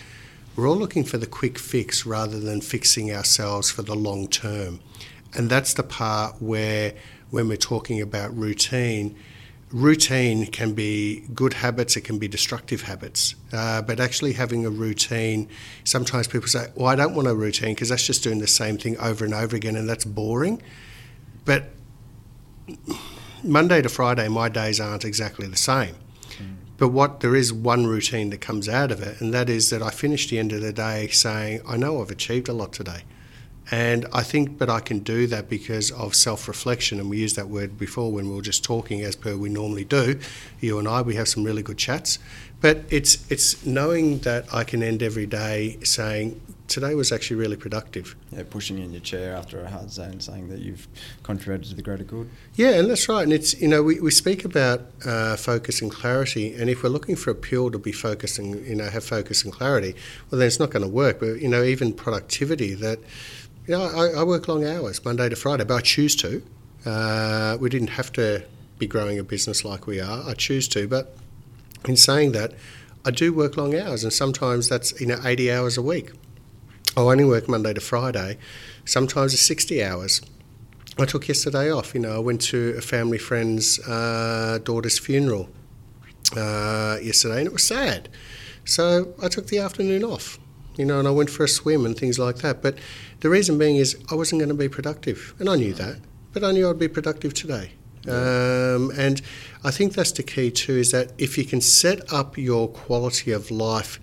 We're 0.56 0.66
all 0.66 0.76
looking 0.76 1.04
for 1.04 1.18
the 1.18 1.26
quick 1.26 1.58
fix 1.58 2.06
rather 2.06 2.40
than 2.40 2.62
fixing 2.62 3.12
ourselves 3.14 3.70
for 3.70 3.82
the 3.82 3.94
long 3.94 4.28
term, 4.28 4.80
and 5.34 5.50
that's 5.50 5.74
the 5.74 5.82
part 5.82 6.40
where 6.40 6.94
when 7.28 7.48
we're 7.48 7.66
talking 7.74 8.00
about 8.00 8.34
routine 8.34 9.14
routine 9.72 10.46
can 10.46 10.74
be 10.74 11.20
good 11.34 11.54
habits, 11.54 11.96
it 11.96 12.02
can 12.02 12.18
be 12.18 12.28
destructive 12.28 12.82
habits. 12.82 13.34
Uh, 13.52 13.82
but 13.82 13.98
actually, 13.98 14.34
having 14.34 14.66
a 14.66 14.70
routine, 14.70 15.48
sometimes 15.84 16.28
people 16.28 16.48
say, 16.48 16.68
Well, 16.74 16.88
I 16.88 16.94
don't 16.94 17.14
want 17.14 17.28
a 17.28 17.34
routine 17.34 17.74
because 17.74 17.88
that's 17.88 18.06
just 18.06 18.22
doing 18.22 18.38
the 18.38 18.46
same 18.46 18.78
thing 18.78 18.98
over 18.98 19.24
and 19.24 19.34
over 19.34 19.56
again 19.56 19.76
and 19.76 19.88
that's 19.88 20.04
boring. 20.04 20.62
But 21.44 21.70
Monday 23.42 23.82
to 23.82 23.88
Friday, 23.88 24.28
my 24.28 24.48
days 24.48 24.78
aren't 24.78 25.04
exactly 25.04 25.46
the 25.46 25.56
same. 25.56 25.96
Mm. 26.30 26.56
But 26.76 26.88
what 26.88 27.20
there 27.20 27.34
is 27.34 27.52
one 27.52 27.86
routine 27.86 28.30
that 28.30 28.40
comes 28.40 28.68
out 28.68 28.92
of 28.92 29.00
it, 29.00 29.20
and 29.20 29.32
that 29.34 29.48
is 29.48 29.70
that 29.70 29.82
I 29.82 29.90
finish 29.90 30.28
the 30.28 30.38
end 30.38 30.52
of 30.52 30.60
the 30.60 30.72
day 30.72 31.08
saying, 31.08 31.62
I 31.66 31.76
know 31.76 32.00
I've 32.00 32.10
achieved 32.10 32.48
a 32.48 32.52
lot 32.52 32.72
today. 32.72 33.02
And 33.70 34.06
I 34.12 34.22
think, 34.22 34.58
but 34.58 34.68
I 34.68 34.80
can 34.80 34.98
do 34.98 35.26
that 35.28 35.48
because 35.48 35.90
of 35.92 36.14
self 36.14 36.48
reflection. 36.48 36.98
And 37.00 37.08
we 37.08 37.18
used 37.18 37.36
that 37.36 37.48
word 37.48 37.78
before 37.78 38.12
when 38.12 38.28
we 38.28 38.34
were 38.34 38.42
just 38.42 38.64
talking, 38.64 39.02
as 39.02 39.16
per 39.16 39.36
we 39.36 39.48
normally 39.48 39.84
do. 39.84 40.18
You 40.60 40.78
and 40.78 40.88
I, 40.88 41.02
we 41.02 41.14
have 41.14 41.28
some 41.28 41.44
really 41.44 41.62
good 41.62 41.78
chats. 41.78 42.18
But 42.60 42.84
it's, 42.90 43.30
it's 43.30 43.66
knowing 43.66 44.20
that 44.20 44.52
I 44.52 44.62
can 44.64 44.82
end 44.82 45.02
every 45.02 45.26
day 45.26 45.78
saying, 45.82 46.40
today 46.68 46.94
was 46.94 47.12
actually 47.12 47.36
really 47.36 47.56
productive. 47.56 48.16
Yeah, 48.30 48.44
pushing 48.48 48.78
in 48.78 48.92
your 48.92 49.00
chair 49.00 49.36
after 49.36 49.60
a 49.62 49.68
hard 49.68 49.90
day 49.90 50.04
and 50.04 50.22
saying 50.22 50.48
that 50.48 50.60
you've 50.60 50.88
contributed 51.22 51.70
to 51.70 51.76
the 51.76 51.82
greater 51.82 52.04
good. 52.04 52.30
Yeah, 52.54 52.78
and 52.78 52.88
that's 52.88 53.08
right. 53.08 53.22
And 53.24 53.32
it's, 53.32 53.60
you 53.60 53.68
know, 53.68 53.82
we, 53.82 54.00
we 54.00 54.10
speak 54.10 54.44
about 54.44 54.82
uh, 55.04 55.36
focus 55.36 55.82
and 55.82 55.90
clarity. 55.90 56.54
And 56.54 56.70
if 56.70 56.82
we're 56.82 56.88
looking 56.88 57.16
for 57.16 57.30
a 57.30 57.34
pill 57.34 57.70
to 57.70 57.78
be 57.78 57.92
focused 57.92 58.38
and, 58.38 58.64
you 58.66 58.74
know, 58.74 58.88
have 58.88 59.04
focus 59.04 59.44
and 59.44 59.52
clarity, 59.52 59.94
well, 60.30 60.38
then 60.38 60.46
it's 60.46 60.58
not 60.58 60.70
going 60.70 60.84
to 60.84 60.88
work. 60.88 61.20
But, 61.20 61.42
you 61.42 61.48
know, 61.48 61.62
even 61.62 61.92
productivity 61.92 62.74
that, 62.74 63.00
know, 63.68 63.82
I, 63.82 64.20
I, 64.20 64.22
work 64.24 64.48
long 64.48 64.66
hours, 64.66 65.04
Monday 65.04 65.28
to 65.28 65.36
Friday, 65.36 65.64
but 65.64 65.74
I 65.74 65.80
choose 65.80 66.16
to. 66.16 66.42
Uh, 66.84 67.56
we 67.60 67.70
didn't 67.70 67.90
have 67.90 68.12
to 68.12 68.44
be 68.78 68.86
growing 68.86 69.18
a 69.18 69.24
business 69.24 69.64
like 69.64 69.86
we 69.86 70.00
are. 70.00 70.28
I 70.28 70.34
choose 70.34 70.66
to, 70.68 70.88
but 70.88 71.14
in 71.86 71.96
saying 71.96 72.32
that, 72.32 72.54
I 73.04 73.10
do 73.10 73.32
work 73.32 73.56
long 73.56 73.74
hours, 73.78 74.02
and 74.02 74.12
sometimes 74.12 74.68
that's 74.68 75.00
you 75.00 75.06
know 75.06 75.18
80 75.24 75.52
hours 75.52 75.78
a 75.78 75.82
week. 75.82 76.12
I 76.96 77.00
only 77.00 77.24
work 77.24 77.48
Monday 77.48 77.72
to 77.72 77.80
Friday. 77.80 78.38
Sometimes 78.84 79.32
it's 79.32 79.42
60 79.42 79.82
hours. 79.82 80.20
I 80.98 81.04
took 81.06 81.26
yesterday 81.26 81.70
off. 81.70 81.94
You 81.94 82.00
know, 82.00 82.16
I 82.16 82.18
went 82.18 82.40
to 82.42 82.74
a 82.76 82.80
family 82.80 83.18
friend's 83.18 83.78
uh, 83.88 84.58
daughter's 84.62 84.98
funeral 84.98 85.48
uh, 86.36 86.98
yesterday, 87.00 87.38
and 87.38 87.46
it 87.46 87.52
was 87.52 87.64
sad. 87.64 88.08
So 88.64 89.14
I 89.22 89.28
took 89.28 89.46
the 89.46 89.58
afternoon 89.58 90.04
off 90.04 90.38
you 90.76 90.84
know, 90.84 90.98
and 90.98 91.08
I 91.08 91.10
went 91.10 91.30
for 91.30 91.44
a 91.44 91.48
swim 91.48 91.84
and 91.86 91.96
things 91.96 92.18
like 92.18 92.36
that. 92.36 92.62
But 92.62 92.78
the 93.20 93.28
reason 93.28 93.58
being 93.58 93.76
is 93.76 93.96
I 94.10 94.14
wasn't 94.14 94.40
going 94.40 94.48
to 94.48 94.54
be 94.54 94.68
productive, 94.68 95.34
and 95.38 95.48
I 95.48 95.56
knew 95.56 95.72
that, 95.74 95.98
but 96.32 96.44
I 96.44 96.52
knew 96.52 96.68
I'd 96.68 96.78
be 96.78 96.88
productive 96.88 97.34
today. 97.34 97.72
Um, 98.08 98.90
and 98.96 99.22
I 99.62 99.70
think 99.70 99.94
that's 99.94 100.10
the 100.10 100.24
key 100.24 100.50
too 100.50 100.76
is 100.76 100.90
that 100.90 101.12
if 101.18 101.38
you 101.38 101.44
can 101.44 101.60
set 101.60 102.12
up 102.12 102.36
your 102.36 102.66
quality 102.66 103.30
of 103.30 103.48
life 103.52 104.00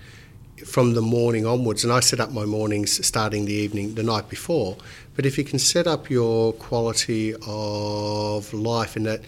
from 0.65 0.93
the 0.93 1.01
morning 1.01 1.45
onwards, 1.45 1.83
and 1.83 1.91
I 1.91 1.99
set 1.99 2.19
up 2.19 2.31
my 2.31 2.45
mornings 2.45 3.05
starting 3.05 3.45
the 3.45 3.53
evening 3.53 3.95
the 3.95 4.03
night 4.03 4.29
before, 4.29 4.77
but 5.15 5.25
if 5.25 5.37
you 5.37 5.43
can 5.43 5.59
set 5.59 5.87
up 5.87 6.09
your 6.09 6.53
quality 6.53 7.35
of 7.45 8.53
life 8.53 8.95
in 8.95 9.03
that, 9.03 9.21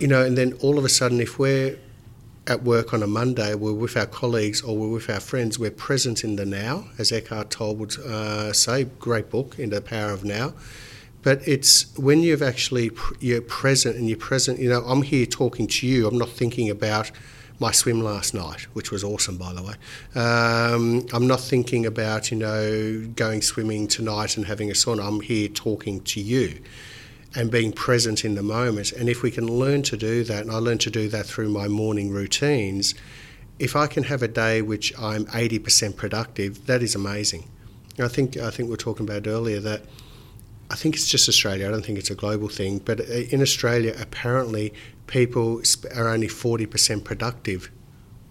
you 0.00 0.08
know, 0.08 0.24
and 0.24 0.36
then 0.36 0.54
all 0.54 0.78
of 0.78 0.84
a 0.84 0.88
sudden, 0.88 1.20
if 1.20 1.38
we're 1.38 1.78
at 2.46 2.62
work 2.62 2.94
on 2.94 3.02
a 3.02 3.06
Monday, 3.06 3.54
we're 3.54 3.72
with 3.72 3.96
our 3.96 4.06
colleagues 4.06 4.62
or 4.62 4.76
we're 4.76 4.88
with 4.88 5.10
our 5.10 5.20
friends, 5.20 5.58
we're 5.58 5.70
present 5.70 6.22
in 6.22 6.36
the 6.36 6.46
now, 6.46 6.84
as 6.98 7.10
Eckhart 7.10 7.50
Tolle 7.50 7.74
would 7.76 7.98
uh, 7.98 8.52
say, 8.52 8.84
great 8.84 9.30
book, 9.30 9.58
In 9.58 9.70
the 9.70 9.80
Power 9.80 10.10
of 10.10 10.24
Now. 10.24 10.54
But 11.22 11.46
it's 11.46 11.96
when 11.96 12.20
you've 12.20 12.42
actually, 12.42 12.92
you're 13.18 13.40
present 13.40 13.96
and 13.96 14.08
you're 14.08 14.16
present, 14.16 14.60
you 14.60 14.68
know, 14.68 14.82
I'm 14.82 15.02
here 15.02 15.26
talking 15.26 15.66
to 15.66 15.86
you, 15.86 16.06
I'm 16.06 16.18
not 16.18 16.28
thinking 16.28 16.70
about 16.70 17.10
my 17.58 17.72
swim 17.72 18.00
last 18.00 18.34
night, 18.34 18.62
which 18.74 18.92
was 18.92 19.02
awesome, 19.02 19.38
by 19.38 19.52
the 19.52 19.62
way. 19.62 19.74
Um, 20.14 21.06
I'm 21.12 21.26
not 21.26 21.40
thinking 21.40 21.86
about, 21.86 22.30
you 22.30 22.36
know, 22.36 23.06
going 23.16 23.42
swimming 23.42 23.88
tonight 23.88 24.36
and 24.36 24.46
having 24.46 24.70
a 24.70 24.74
sauna. 24.74 25.06
I'm 25.06 25.20
here 25.20 25.48
talking 25.48 26.00
to 26.02 26.20
you 26.20 26.62
and 27.36 27.50
being 27.50 27.70
present 27.70 28.24
in 28.24 28.34
the 28.34 28.42
moment. 28.42 28.92
And 28.92 29.08
if 29.08 29.22
we 29.22 29.30
can 29.30 29.46
learn 29.46 29.82
to 29.82 29.96
do 29.96 30.24
that, 30.24 30.42
and 30.42 30.50
I 30.50 30.56
learn 30.56 30.78
to 30.78 30.90
do 30.90 31.08
that 31.10 31.26
through 31.26 31.50
my 31.50 31.68
morning 31.68 32.10
routines, 32.10 32.94
if 33.58 33.76
I 33.76 33.86
can 33.86 34.04
have 34.04 34.22
a 34.22 34.28
day 34.28 34.62
which 34.62 34.92
I'm 34.98 35.26
80% 35.26 35.96
productive, 35.96 36.66
that 36.66 36.82
is 36.82 36.94
amazing. 36.94 37.48
I 37.98 38.08
think 38.08 38.36
I 38.36 38.50
think 38.50 38.68
we 38.68 38.74
are 38.74 38.78
talking 38.78 39.08
about 39.08 39.26
earlier 39.26 39.60
that 39.60 39.82
I 40.70 40.74
think 40.74 40.96
it's 40.96 41.08
just 41.08 41.28
Australia. 41.28 41.68
I 41.68 41.70
don't 41.70 41.84
think 41.84 41.98
it's 41.98 42.10
a 42.10 42.14
global 42.14 42.48
thing, 42.48 42.78
but 42.78 43.00
uh, 43.00 43.04
in 43.04 43.40
Australia, 43.40 43.94
apparently 44.00 44.74
people 45.06 45.62
are 45.94 46.08
only 46.08 46.26
40% 46.26 47.04
productive 47.04 47.70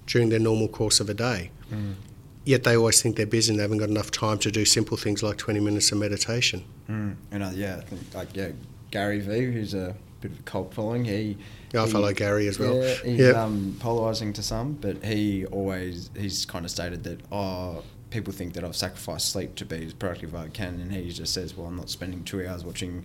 during 0.06 0.30
their 0.30 0.40
normal 0.40 0.68
course 0.68 1.00
of 1.00 1.10
a 1.10 1.14
day. 1.14 1.52
Mm. 1.72 1.96
Yet 2.44 2.64
they 2.64 2.76
always 2.76 3.02
think 3.02 3.16
they're 3.16 3.26
busy 3.26 3.52
and 3.52 3.60
they 3.60 3.64
haven't 3.64 3.80
got 3.80 3.90
enough 3.90 4.12
time 4.12 4.38
to 4.40 4.52
do 4.52 4.66
simple 4.66 4.98
things 4.98 5.24
like 5.24 5.38
20 5.38 5.60
minutes 5.62 5.92
of 5.92 5.98
meditation. 5.98 6.64
Mm. 6.90 7.16
And 7.32 7.44
uh, 7.44 7.52
yeah, 7.54 7.78
I 7.78 7.82
think 7.82 8.14
like 8.14 8.36
yeah, 8.36 8.50
Gary 8.92 9.20
Vee, 9.20 9.52
who's 9.52 9.74
a 9.74 9.96
bit 10.22 10.32
of 10.32 10.40
a 10.40 10.44
cult 10.44 10.74
following. 10.74 11.06
He, 11.06 11.38
yeah, 11.74 11.84
I 11.84 11.88
follow 11.88 12.14
Gary 12.14 12.48
as 12.48 12.60
well. 12.60 12.76
Yeah, 12.76 12.96
he's 13.04 13.20
yep. 13.20 13.36
um, 13.36 13.76
polarizing 13.80 14.34
to 14.34 14.44
some, 14.44 14.74
but 14.74 15.04
he 15.04 15.46
always 15.48 16.10
he's 16.18 16.46
kind 16.46 16.66
of 16.66 16.72
stated 16.72 17.04
that 17.04 17.20
oh 17.32 17.84
people 18.16 18.34
think 18.34 18.54
that 18.54 18.64
I've 18.64 18.76
sacrificed 18.76 19.30
sleep 19.30 19.56
to 19.56 19.66
be 19.66 19.86
as 19.86 19.94
productive 19.94 20.34
as 20.34 20.46
I 20.46 20.48
can, 20.48 20.80
and 20.80 20.92
he 20.92 21.12
just 21.12 21.34
says, 21.34 21.56
well, 21.56 21.68
I'm 21.68 21.76
not 21.76 21.90
spending 21.90 22.24
two 22.24 22.48
hours 22.48 22.64
watching 22.64 23.04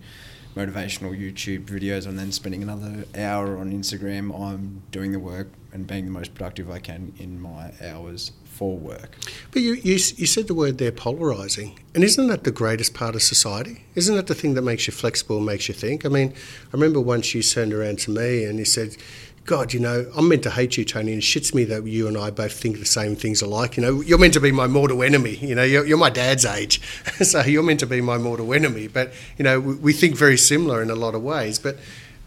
motivational 0.55 1.17
YouTube 1.17 1.65
videos 1.65 2.07
and 2.07 2.17
then 2.17 2.31
spending 2.31 2.63
another 2.63 3.05
hour 3.15 3.57
on 3.57 3.71
Instagram. 3.71 4.33
I'm 4.33 4.83
doing 4.91 5.11
the 5.11 5.19
work 5.19 5.49
and 5.73 5.85
being 5.85 6.05
the 6.05 6.11
most 6.11 6.33
productive 6.33 6.69
I 6.71 6.79
can 6.79 7.13
in 7.19 7.41
my 7.41 7.71
hours 7.83 8.31
for 8.45 8.77
work. 8.77 9.17
But 9.51 9.61
you, 9.61 9.73
you, 9.73 9.93
you 9.93 10.25
said 10.25 10.47
the 10.47 10.53
word 10.53 10.77
there, 10.77 10.91
polarising. 10.91 11.77
And 11.93 12.03
isn't 12.03 12.27
that 12.27 12.43
the 12.43 12.51
greatest 12.51 12.93
part 12.93 13.15
of 13.15 13.21
society? 13.21 13.85
Isn't 13.95 14.15
that 14.15 14.27
the 14.27 14.35
thing 14.35 14.53
that 14.55 14.61
makes 14.61 14.87
you 14.87 14.93
flexible 14.93 15.39
makes 15.39 15.67
you 15.67 15.73
think? 15.73 16.05
I 16.05 16.09
mean, 16.09 16.33
I 16.33 16.69
remember 16.73 16.99
once 17.01 17.33
you 17.33 17.41
turned 17.41 17.73
around 17.73 17.99
to 17.99 18.11
me 18.11 18.43
and 18.45 18.59
you 18.59 18.65
said, 18.65 18.97
God, 19.45 19.73
you 19.73 19.79
know, 19.79 20.09
I'm 20.15 20.29
meant 20.29 20.43
to 20.43 20.51
hate 20.51 20.77
you, 20.77 20.85
Tony, 20.85 21.13
and 21.13 21.21
it 21.21 21.25
shits 21.25 21.53
me 21.53 21.63
that 21.65 21.85
you 21.87 22.07
and 22.07 22.15
I 22.15 22.29
both 22.29 22.53
think 22.53 22.77
the 22.77 22.85
same 22.85 23.15
things 23.15 23.41
alike. 23.41 23.75
You 23.75 23.83
know, 23.83 24.01
you're 24.01 24.19
meant 24.19 24.33
to 24.33 24.39
be 24.39 24.51
my 24.51 24.67
mortal 24.67 25.01
enemy. 25.01 25.35
You 25.35 25.55
know, 25.55 25.63
you're, 25.63 25.85
you're 25.85 25.97
my 25.97 26.11
dad's 26.11 26.45
age, 26.45 26.81
so 27.21 27.41
you're 27.41 27.63
meant 27.63 27.79
to 27.79 27.87
be 27.87 28.01
my 28.01 28.17
mortal 28.17 28.53
enemy. 28.53 28.87
But, 28.87 29.13
you 29.37 29.43
know, 29.43 29.59
we, 29.59 29.75
we 29.75 29.93
think 29.93 30.15
very 30.15 30.37
similar 30.37 30.81
in 30.81 30.91
a 30.91 30.95
lot 30.95 31.15
of 31.15 31.23
ways. 31.23 31.57
But, 31.57 31.77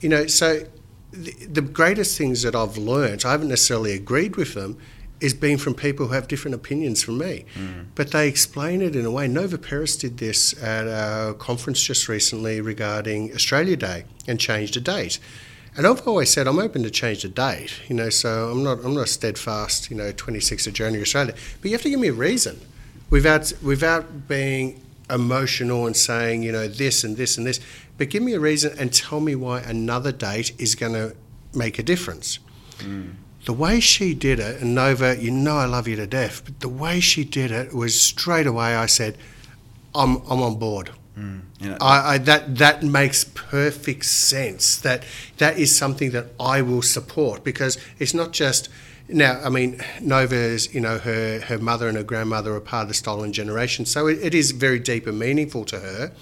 you 0.01 0.09
know, 0.09 0.27
so 0.27 0.65
the, 1.13 1.33
the 1.47 1.61
greatest 1.61 2.19
things 2.19 2.43
that 2.43 2.57
I've 2.57 2.77
learned, 2.77 3.25
I 3.25 3.31
haven't 3.31 3.49
necessarily 3.49 3.93
agreed 3.93 4.35
with 4.37 4.55
them, 4.55 4.77
is 5.21 5.33
being 5.33 5.57
from 5.57 5.75
people 5.75 6.09
who 6.09 6.13
have 6.15 6.27
different 6.27 6.55
opinions 6.55 7.03
from 7.03 7.19
me. 7.19 7.45
Mm. 7.55 7.87
But 7.95 8.11
they 8.11 8.29
explain 8.29 8.83
it 8.83 8.97
in 8.97 9.07
a 9.07 9.11
way. 9.11 9.29
Nova 9.29 9.57
Peris 9.57 9.97
did 9.97 10.19
this 10.19 10.61
at 10.63 10.87
a 10.87 11.35
conference 11.35 11.83
just 11.83 12.09
recently 12.09 12.61
regarding 12.61 13.33
Australia 13.33 13.77
Day 13.77 14.05
and 14.27 14.41
changed 14.41 14.77
a 14.77 14.81
date. 14.81 15.21
And 15.77 15.87
I've 15.87 16.07
always 16.07 16.31
said 16.31 16.47
I'm 16.47 16.59
open 16.59 16.83
to 16.85 16.91
change 16.91 17.23
the 17.23 17.29
date, 17.29 17.81
you 17.89 17.97
know, 17.97 18.09
so 18.11 18.51
I'm 18.51 18.63
not 18.63 18.85
I'm 18.85 18.95
not 18.95 19.09
steadfast, 19.09 19.91
you 19.91 19.97
know, 19.97 20.13
26th 20.13 20.67
of 20.67 20.73
January 20.73 21.03
Australia. 21.03 21.35
But 21.61 21.71
you 21.71 21.73
have 21.73 21.83
to 21.83 21.91
give 21.91 22.01
me 22.01 22.09
a 22.09 22.13
reason 22.13 22.61
without 23.11 23.53
without 23.63 24.29
being 24.29 24.81
emotional 25.11 25.87
and 25.87 25.97
saying, 25.97 26.43
you 26.43 26.53
know, 26.53 26.69
this 26.69 27.05
and 27.05 27.17
this 27.17 27.37
and 27.37 27.47
this. 27.47 27.61
But 27.99 28.11
give 28.11 28.23
me 28.23 28.35
a 28.35 28.41
reason 28.41 28.77
and 28.79 28.93
tell 28.93 29.21
me 29.21 29.35
why 29.35 29.61
another 29.61 30.13
date 30.13 30.53
is 30.59 30.75
going 30.75 30.95
to 30.95 31.15
make 31.55 31.79
a 31.79 31.83
difference. 31.83 32.39
Mm. 32.79 33.15
The 33.45 33.53
way 33.53 33.79
she 33.81 34.15
did 34.15 34.41
it, 34.41 34.63
and 34.63 34.75
Nova, 34.75 35.17
you 35.21 35.31
know 35.31 35.59
I 35.59 35.67
love 35.67 35.87
you 35.87 35.97
to 35.97 36.07
death, 36.07 36.43
but 36.45 36.61
the 36.61 36.69
way 36.69 37.01
she 37.01 37.25
did 37.25 37.51
it 37.51 37.75
was 37.75 38.01
straight 38.01 38.47
away 38.47 38.75
I 38.75 38.87
said, 38.87 39.19
I'm, 39.95 40.17
I'm 40.29 40.43
on 40.43 40.59
board. 40.59 40.91
You 41.17 41.71
know, 41.71 41.77
I, 41.81 42.15
I, 42.15 42.19
that 42.19 42.57
that 42.59 42.83
makes 42.83 43.25
perfect 43.25 44.05
sense. 44.05 44.77
That 44.79 45.05
that 45.39 45.59
is 45.59 45.77
something 45.77 46.11
that 46.11 46.27
I 46.41 46.61
will 46.63 46.83
support 46.83 47.45
because 47.45 47.79
it's 47.99 48.15
not 48.15 48.33
just 48.33 48.69
now. 49.09 49.41
I 49.45 49.49
mean, 49.49 49.81
Nova's 50.01 50.75
you 50.75 50.81
know 50.81 50.99
her 50.99 51.41
her 51.41 51.59
mother 51.59 51.89
and 51.89 51.97
her 51.97 52.03
grandmother 52.03 52.55
are 52.55 52.61
part 52.61 52.83
of 52.83 52.89
the 52.89 52.95
stolen 52.95 53.33
generation, 53.33 53.87
so 53.87 54.09
it, 54.09 54.19
it 54.23 54.35
is 54.35 54.51
very 54.51 54.81
deep 54.81 55.07
and 55.07 55.19
meaningful 55.19 55.65
to 55.67 55.79
her. 55.79 56.13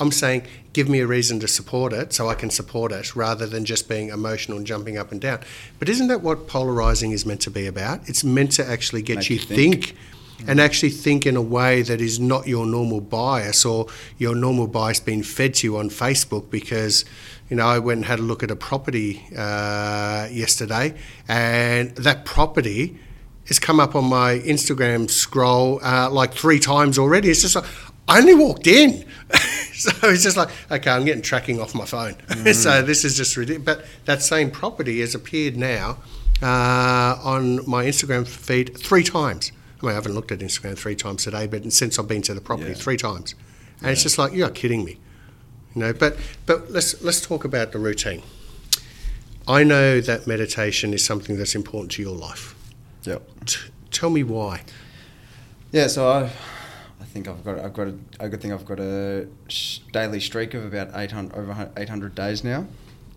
I'm 0.00 0.12
saying, 0.12 0.46
give 0.72 0.88
me 0.88 1.00
a 1.00 1.06
reason 1.06 1.40
to 1.40 1.48
support 1.48 1.92
it 1.92 2.12
so 2.12 2.28
I 2.28 2.34
can 2.34 2.50
support 2.50 2.92
it 2.92 3.16
rather 3.16 3.46
than 3.46 3.64
just 3.64 3.88
being 3.88 4.10
emotional 4.10 4.56
and 4.56 4.66
jumping 4.66 4.96
up 4.96 5.10
and 5.10 5.20
down. 5.20 5.40
But 5.80 5.88
isn't 5.88 6.06
that 6.06 6.22
what 6.22 6.46
polarizing 6.46 7.10
is 7.10 7.26
meant 7.26 7.40
to 7.42 7.50
be 7.50 7.66
about? 7.66 8.08
It's 8.08 8.22
meant 8.22 8.52
to 8.52 8.64
actually 8.66 9.02
get 9.02 9.16
Make 9.16 9.30
you 9.30 9.36
you 9.36 9.42
think. 9.42 9.84
think 9.86 9.96
and 10.46 10.60
actually 10.60 10.90
think 10.90 11.26
in 11.26 11.36
a 11.36 11.42
way 11.42 11.82
that 11.82 12.00
is 12.00 12.20
not 12.20 12.46
your 12.46 12.66
normal 12.66 13.00
bias 13.00 13.64
or 13.64 13.86
your 14.18 14.34
normal 14.34 14.66
bias 14.66 15.00
being 15.00 15.22
fed 15.22 15.54
to 15.54 15.66
you 15.66 15.76
on 15.76 15.90
Facebook 15.90 16.50
because 16.50 17.04
you 17.48 17.56
know 17.56 17.66
I 17.66 17.78
went 17.78 17.98
and 17.98 18.04
had 18.06 18.18
a 18.18 18.22
look 18.22 18.42
at 18.42 18.50
a 18.50 18.56
property 18.56 19.26
uh, 19.36 20.28
yesterday 20.30 20.94
and 21.26 21.94
that 21.96 22.24
property 22.24 22.98
has 23.46 23.58
come 23.58 23.80
up 23.80 23.94
on 23.96 24.04
my 24.04 24.38
Instagram 24.40 25.10
scroll 25.10 25.80
uh, 25.82 26.10
like 26.10 26.34
three 26.34 26.58
times 26.58 26.98
already. 26.98 27.30
It's 27.30 27.40
just 27.40 27.56
like 27.56 27.64
I 28.06 28.18
only 28.18 28.34
walked 28.34 28.66
in. 28.66 29.04
So 29.78 29.92
it's 30.08 30.24
just 30.24 30.36
like 30.36 30.48
okay 30.72 30.90
I'm 30.90 31.04
getting 31.04 31.22
tracking 31.22 31.60
off 31.60 31.72
my 31.72 31.84
phone. 31.84 32.16
So 32.52 32.82
this 32.82 33.04
is 33.04 33.16
just 33.16 33.36
ridiculous 33.36 33.64
but 33.64 33.86
that 34.06 34.22
same 34.22 34.50
property 34.50 34.98
has 34.98 35.14
appeared 35.14 35.56
now 35.56 35.98
uh, 36.42 37.16
on 37.22 37.68
my 37.70 37.84
Instagram 37.84 38.26
feed 38.26 38.76
three 38.76 39.04
times 39.04 39.52
I 39.80 39.86
mean, 39.86 39.92
I 39.92 39.94
haven't 39.94 40.14
looked 40.14 40.32
at 40.32 40.40
Instagram 40.40 40.76
three 40.76 40.96
times 40.96 41.24
today, 41.24 41.46
but 41.46 41.72
since 41.72 41.98
I've 41.98 42.08
been 42.08 42.22
to 42.22 42.34
the 42.34 42.40
property 42.40 42.70
Yeah. 42.70 42.76
three 42.76 42.96
times, 42.96 43.34
and 43.80 43.90
it's 43.90 44.02
just 44.02 44.18
like 44.18 44.32
you're 44.32 44.50
kidding 44.50 44.84
me, 44.84 44.98
you 45.74 45.80
know. 45.80 45.92
But 45.92 46.16
but 46.46 46.70
let's 46.70 47.00
let's 47.02 47.20
talk 47.20 47.44
about 47.44 47.72
the 47.72 47.78
routine. 47.78 48.22
I 49.46 49.62
know 49.64 50.00
that 50.00 50.26
meditation 50.26 50.92
is 50.92 51.04
something 51.04 51.38
that's 51.38 51.54
important 51.54 51.92
to 51.92 52.02
your 52.02 52.14
life. 52.14 52.54
Yep. 53.04 53.22
T- 53.46 53.70
tell 53.90 54.10
me 54.10 54.22
why. 54.22 54.62
Yeah, 55.72 55.86
so 55.86 56.08
I, 56.10 56.24
I 57.00 57.04
think 57.04 57.28
I've 57.28 57.44
got 57.44 57.58
I've 57.60 57.72
got 57.72 57.86
a, 57.88 57.94
I 58.20 58.28
good 58.28 58.40
think 58.42 58.52
I've 58.52 58.64
got 58.66 58.80
a 58.80 59.26
daily 59.92 60.20
streak 60.20 60.54
of 60.54 60.64
about 60.64 60.90
eight 60.94 61.12
hundred 61.12 61.36
over 61.36 61.70
eight 61.76 61.88
hundred 61.88 62.14
days 62.16 62.42
now. 62.42 62.66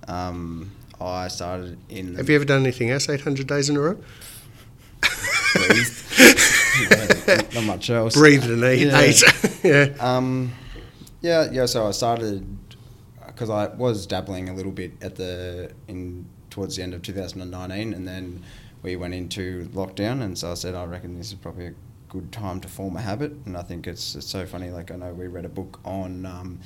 Um, 0.07 0.71
I 1.01 1.27
started 1.27 1.77
in. 1.89 2.15
Have 2.15 2.29
you 2.29 2.35
ever 2.35 2.45
done 2.45 2.61
anything 2.61 2.91
else 2.91 3.09
800 3.09 3.47
days 3.47 3.69
in 3.69 3.75
a 3.75 3.79
row? 3.79 3.97
breathed. 5.55 6.03
Yeah, 6.91 7.41
not 7.53 7.63
much 7.65 7.89
else. 7.89 8.15
Breathed 8.15 8.45
and 8.49 8.63
eat, 8.63 8.87
Yeah. 8.87 8.99
ate. 8.99 9.23
yeah. 9.63 9.87
Um, 9.99 10.51
yeah, 11.21 11.49
yeah. 11.51 11.65
So 11.65 11.87
I 11.87 11.91
started 11.91 12.45
because 13.27 13.49
I 13.49 13.67
was 13.67 14.05
dabbling 14.07 14.49
a 14.49 14.53
little 14.53 14.71
bit 14.71 14.91
at 15.01 15.15
the 15.15 15.71
in 15.87 16.25
towards 16.49 16.75
the 16.75 16.83
end 16.83 16.93
of 16.93 17.01
2019, 17.01 17.93
and 17.93 18.07
then 18.07 18.43
we 18.83 18.95
went 18.95 19.13
into 19.13 19.67
lockdown, 19.73 20.21
and 20.21 20.37
so 20.37 20.51
I 20.51 20.55
said 20.55 20.75
I 20.75 20.85
reckon 20.85 21.17
this 21.17 21.27
is 21.27 21.35
probably 21.35 21.67
a 21.67 21.73
good 22.09 22.31
time 22.31 22.59
to 22.61 22.67
form 22.67 22.97
a 22.97 23.01
habit, 23.01 23.31
and 23.45 23.55
I 23.55 23.61
think 23.61 23.87
it's 23.87 24.15
it's 24.15 24.27
so 24.27 24.45
funny. 24.45 24.69
Like 24.69 24.91
I 24.91 24.95
know 24.95 25.13
we 25.13 25.27
read 25.27 25.45
a 25.45 25.49
book 25.49 25.79
on, 25.85 26.25
um, 26.25 26.59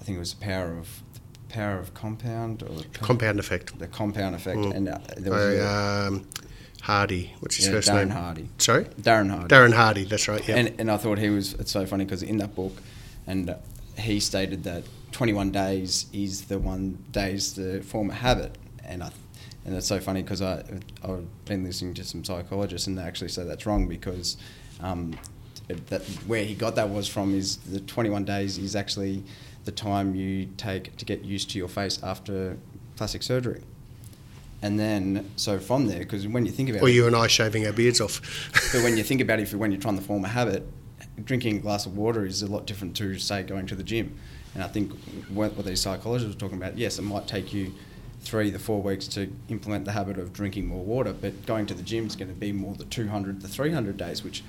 I 0.00 0.04
think 0.04 0.16
it 0.16 0.18
was 0.20 0.34
the 0.34 0.44
power 0.44 0.76
of 0.76 1.02
the 1.48 1.54
power 1.54 1.78
of 1.78 1.94
compound 1.94 2.62
or 2.64 2.68
the, 2.70 2.84
Compound 2.98 3.38
effect. 3.38 3.78
the 3.78 3.86
compound 3.86 4.34
effect, 4.34 4.58
Mm. 4.58 4.74
and 4.76 4.88
uh, 4.88 4.98
there 5.16 5.32
was 5.32 5.42
a, 5.54 5.68
um, 6.08 6.26
Hardy. 6.84 7.32
What's 7.40 7.56
his 7.56 7.66
yeah, 7.66 7.72
first 7.72 7.88
Darren 7.88 7.94
name? 7.94 8.08
Darren 8.08 8.12
Hardy. 8.12 8.48
Sorry? 8.58 8.84
Darren 8.84 9.30
Hardy. 9.30 9.54
Darren 9.54 9.72
Hardy, 9.72 10.04
that's 10.04 10.28
right. 10.28 10.46
Yeah. 10.46 10.56
And, 10.56 10.78
and 10.78 10.90
I 10.90 10.98
thought 10.98 11.18
he 11.18 11.30
was, 11.30 11.54
it's 11.54 11.70
so 11.70 11.86
funny 11.86 12.04
because 12.04 12.22
in 12.22 12.36
that 12.38 12.54
book, 12.54 12.76
and 13.26 13.48
uh, 13.48 13.56
he 13.96 14.20
stated 14.20 14.64
that 14.64 14.84
21 15.12 15.50
days 15.50 16.04
is 16.12 16.42
the 16.42 16.58
one 16.58 17.02
days 17.10 17.54
to 17.54 17.80
form 17.80 18.10
a 18.10 18.12
habit. 18.12 18.58
And 18.84 19.02
I, 19.02 19.10
and 19.64 19.74
it's 19.74 19.86
so 19.86 19.98
funny 19.98 20.22
because 20.22 20.42
I, 20.42 20.62
I've 21.02 21.24
been 21.46 21.64
listening 21.64 21.94
to 21.94 22.04
some 22.04 22.22
psychologists 22.22 22.86
and 22.86 22.98
they 22.98 23.02
actually 23.02 23.30
say 23.30 23.44
that's 23.44 23.64
wrong 23.64 23.88
because 23.88 24.36
um, 24.80 25.18
that 25.68 26.02
where 26.26 26.44
he 26.44 26.54
got 26.54 26.74
that 26.74 26.90
was 26.90 27.08
from 27.08 27.34
is 27.34 27.56
the 27.56 27.80
21 27.80 28.26
days 28.26 28.58
is 28.58 28.76
actually 28.76 29.24
the 29.64 29.72
time 29.72 30.14
you 30.14 30.50
take 30.58 30.94
to 30.98 31.06
get 31.06 31.24
used 31.24 31.48
to 31.52 31.58
your 31.58 31.68
face 31.68 31.98
after 32.02 32.58
plastic 32.96 33.22
surgery. 33.22 33.62
And 34.64 34.80
then, 34.80 35.30
so 35.36 35.58
from 35.58 35.88
there, 35.88 35.98
because 35.98 36.26
when 36.26 36.46
you 36.46 36.50
think 36.50 36.70
about 36.70 36.80
or 36.80 36.88
it, 36.88 36.94
you 36.94 37.06
and 37.06 37.14
I 37.14 37.26
shaving 37.26 37.66
our 37.66 37.72
beards 37.74 38.00
off. 38.00 38.22
but 38.72 38.82
when 38.82 38.96
you 38.96 39.02
think 39.02 39.20
about 39.20 39.38
it, 39.38 39.42
if 39.42 39.52
when 39.52 39.70
you're 39.70 39.78
trying 39.78 39.98
to 39.98 40.02
form 40.02 40.24
a 40.24 40.28
habit, 40.28 40.66
drinking 41.22 41.56
a 41.56 41.58
glass 41.58 41.84
of 41.84 41.98
water 41.98 42.24
is 42.24 42.40
a 42.40 42.46
lot 42.46 42.66
different 42.66 42.96
to 42.96 43.18
say 43.18 43.42
going 43.42 43.66
to 43.66 43.74
the 43.74 43.82
gym. 43.82 44.16
And 44.54 44.62
I 44.64 44.68
think 44.68 44.90
what, 45.28 45.54
what 45.54 45.66
these 45.66 45.82
psychologists 45.82 46.34
were 46.34 46.40
talking 46.40 46.56
about, 46.56 46.78
yes, 46.78 46.98
it 46.98 47.02
might 47.02 47.28
take 47.28 47.52
you 47.52 47.74
three 48.22 48.50
to 48.52 48.58
four 48.58 48.80
weeks 48.80 49.06
to 49.08 49.30
implement 49.50 49.84
the 49.84 49.92
habit 49.92 50.16
of 50.16 50.32
drinking 50.32 50.66
more 50.66 50.82
water, 50.82 51.12
but 51.12 51.44
going 51.44 51.66
to 51.66 51.74
the 51.74 51.82
gym 51.82 52.06
is 52.06 52.16
going 52.16 52.30
to 52.30 52.34
be 52.34 52.50
more 52.50 52.74
the 52.74 52.86
200 52.86 53.42
to 53.42 53.48
300 53.48 53.98
days, 53.98 54.24
which 54.24 54.42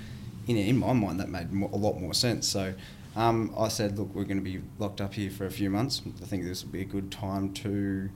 in, 0.46 0.56
in 0.56 0.78
my 0.78 0.94
mind 0.94 1.20
that 1.20 1.28
made 1.28 1.52
mo 1.52 1.68
a 1.74 1.76
lot 1.76 2.00
more 2.00 2.14
sense. 2.14 2.48
So 2.48 2.72
um, 3.16 3.54
I 3.58 3.68
said, 3.68 3.98
look, 3.98 4.14
we're 4.14 4.24
going 4.24 4.42
to 4.42 4.42
be 4.42 4.62
locked 4.78 5.02
up 5.02 5.12
here 5.12 5.30
for 5.30 5.44
a 5.44 5.50
few 5.50 5.68
months. 5.68 6.00
I 6.22 6.24
think 6.24 6.44
this 6.44 6.62
would 6.62 6.72
be 6.72 6.80
a 6.80 6.86
good 6.86 7.12
time 7.12 7.52
to. 7.54 8.08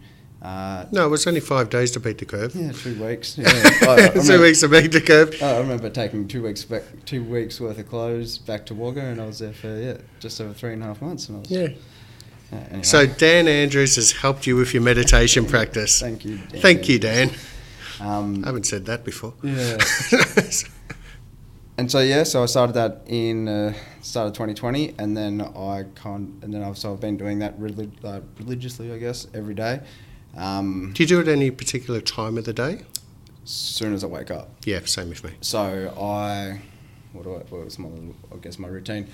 Uh, 0.42 0.86
no, 0.90 1.04
it 1.04 1.10
was 1.10 1.26
only 1.26 1.40
five 1.40 1.68
days 1.68 1.90
to 1.90 2.00
beat 2.00 2.16
the 2.16 2.24
curve. 2.24 2.54
yeah, 2.54 2.72
two 2.72 3.02
weeks. 3.04 3.36
Yeah. 3.38 3.46
I- 3.82 4.10
I 4.14 4.26
Two 4.26 4.40
weeks 4.40 4.60
to 4.60 4.68
beat 4.68 4.90
the 4.90 5.00
curve. 5.02 5.34
Oh, 5.42 5.56
I 5.56 5.58
remember 5.60 5.90
taking 5.90 6.26
two 6.28 6.42
weeks 6.42 6.64
back, 6.64 6.82
two 7.04 7.22
weeks 7.22 7.60
worth 7.60 7.78
of 7.78 7.88
clothes 7.88 8.38
back 8.38 8.64
to 8.66 8.74
Wagga, 8.74 9.02
and 9.02 9.20
I 9.20 9.26
was 9.26 9.40
there 9.40 9.52
for 9.52 9.68
yeah, 9.78 9.98
just 10.18 10.40
over 10.40 10.54
three 10.54 10.72
and 10.72 10.82
a 10.82 10.86
half 10.86 11.02
months. 11.02 11.28
And 11.28 11.36
I 11.36 11.40
was, 11.40 11.50
Yeah. 11.50 11.68
anyway. 12.52 12.82
So 12.82 13.06
Dan 13.06 13.48
Andrews 13.48 13.96
has 13.96 14.12
helped 14.12 14.46
you 14.46 14.56
with 14.56 14.72
your 14.72 14.82
meditation 14.82 15.44
practice. 15.44 16.00
thank 16.08 16.24
you. 16.24 16.38
Dan. 16.38 16.60
Thank 16.62 16.88
you, 16.88 16.98
Dan. 16.98 17.30
Um, 18.00 18.42
I 18.42 18.46
haven't 18.48 18.64
said 18.64 18.86
that 18.86 19.04
before. 19.04 19.34
yeah. 19.42 19.76
and 21.76 21.90
so 21.90 21.98
yeah, 22.00 22.22
so 22.22 22.42
I 22.42 22.46
started 22.46 22.72
that 22.74 23.02
in 23.06 23.46
uh, 23.46 23.74
start 24.00 24.28
of 24.28 24.32
2020, 24.32 24.94
and 24.98 25.14
then 25.14 25.40
I 25.42 25.84
con 25.94 26.38
and 26.42 26.52
then 26.54 26.62
I've 26.62 26.78
so 26.78 26.94
I've 26.94 27.00
been 27.00 27.18
doing 27.18 27.40
that 27.40 27.58
relig- 27.58 28.02
uh, 28.02 28.20
religiously, 28.38 28.90
I 28.90 28.96
guess, 28.96 29.26
every 29.34 29.54
day. 29.54 29.80
Um, 30.36 30.92
Do 30.94 31.02
you 31.02 31.06
do 31.08 31.20
it 31.20 31.28
any 31.28 31.50
particular 31.50 32.00
time 32.00 32.38
of 32.38 32.44
the 32.44 32.52
day? 32.52 32.82
as 33.42 33.50
soon 33.50 33.94
as 33.94 34.04
I 34.04 34.06
wake 34.06 34.30
up. 34.30 34.48
Yeah, 34.64 34.80
same 34.84 35.08
with 35.08 35.24
me. 35.24 35.30
So 35.40 35.60
I, 36.00 36.60
what 37.12 37.24
do 37.24 37.34
I, 37.34 37.38
what 37.38 37.64
was 37.64 37.78
my, 37.78 37.88
little- 37.88 38.14
I 38.32 38.36
guess 38.36 38.58
my 38.58 38.68
routine? 38.68 39.08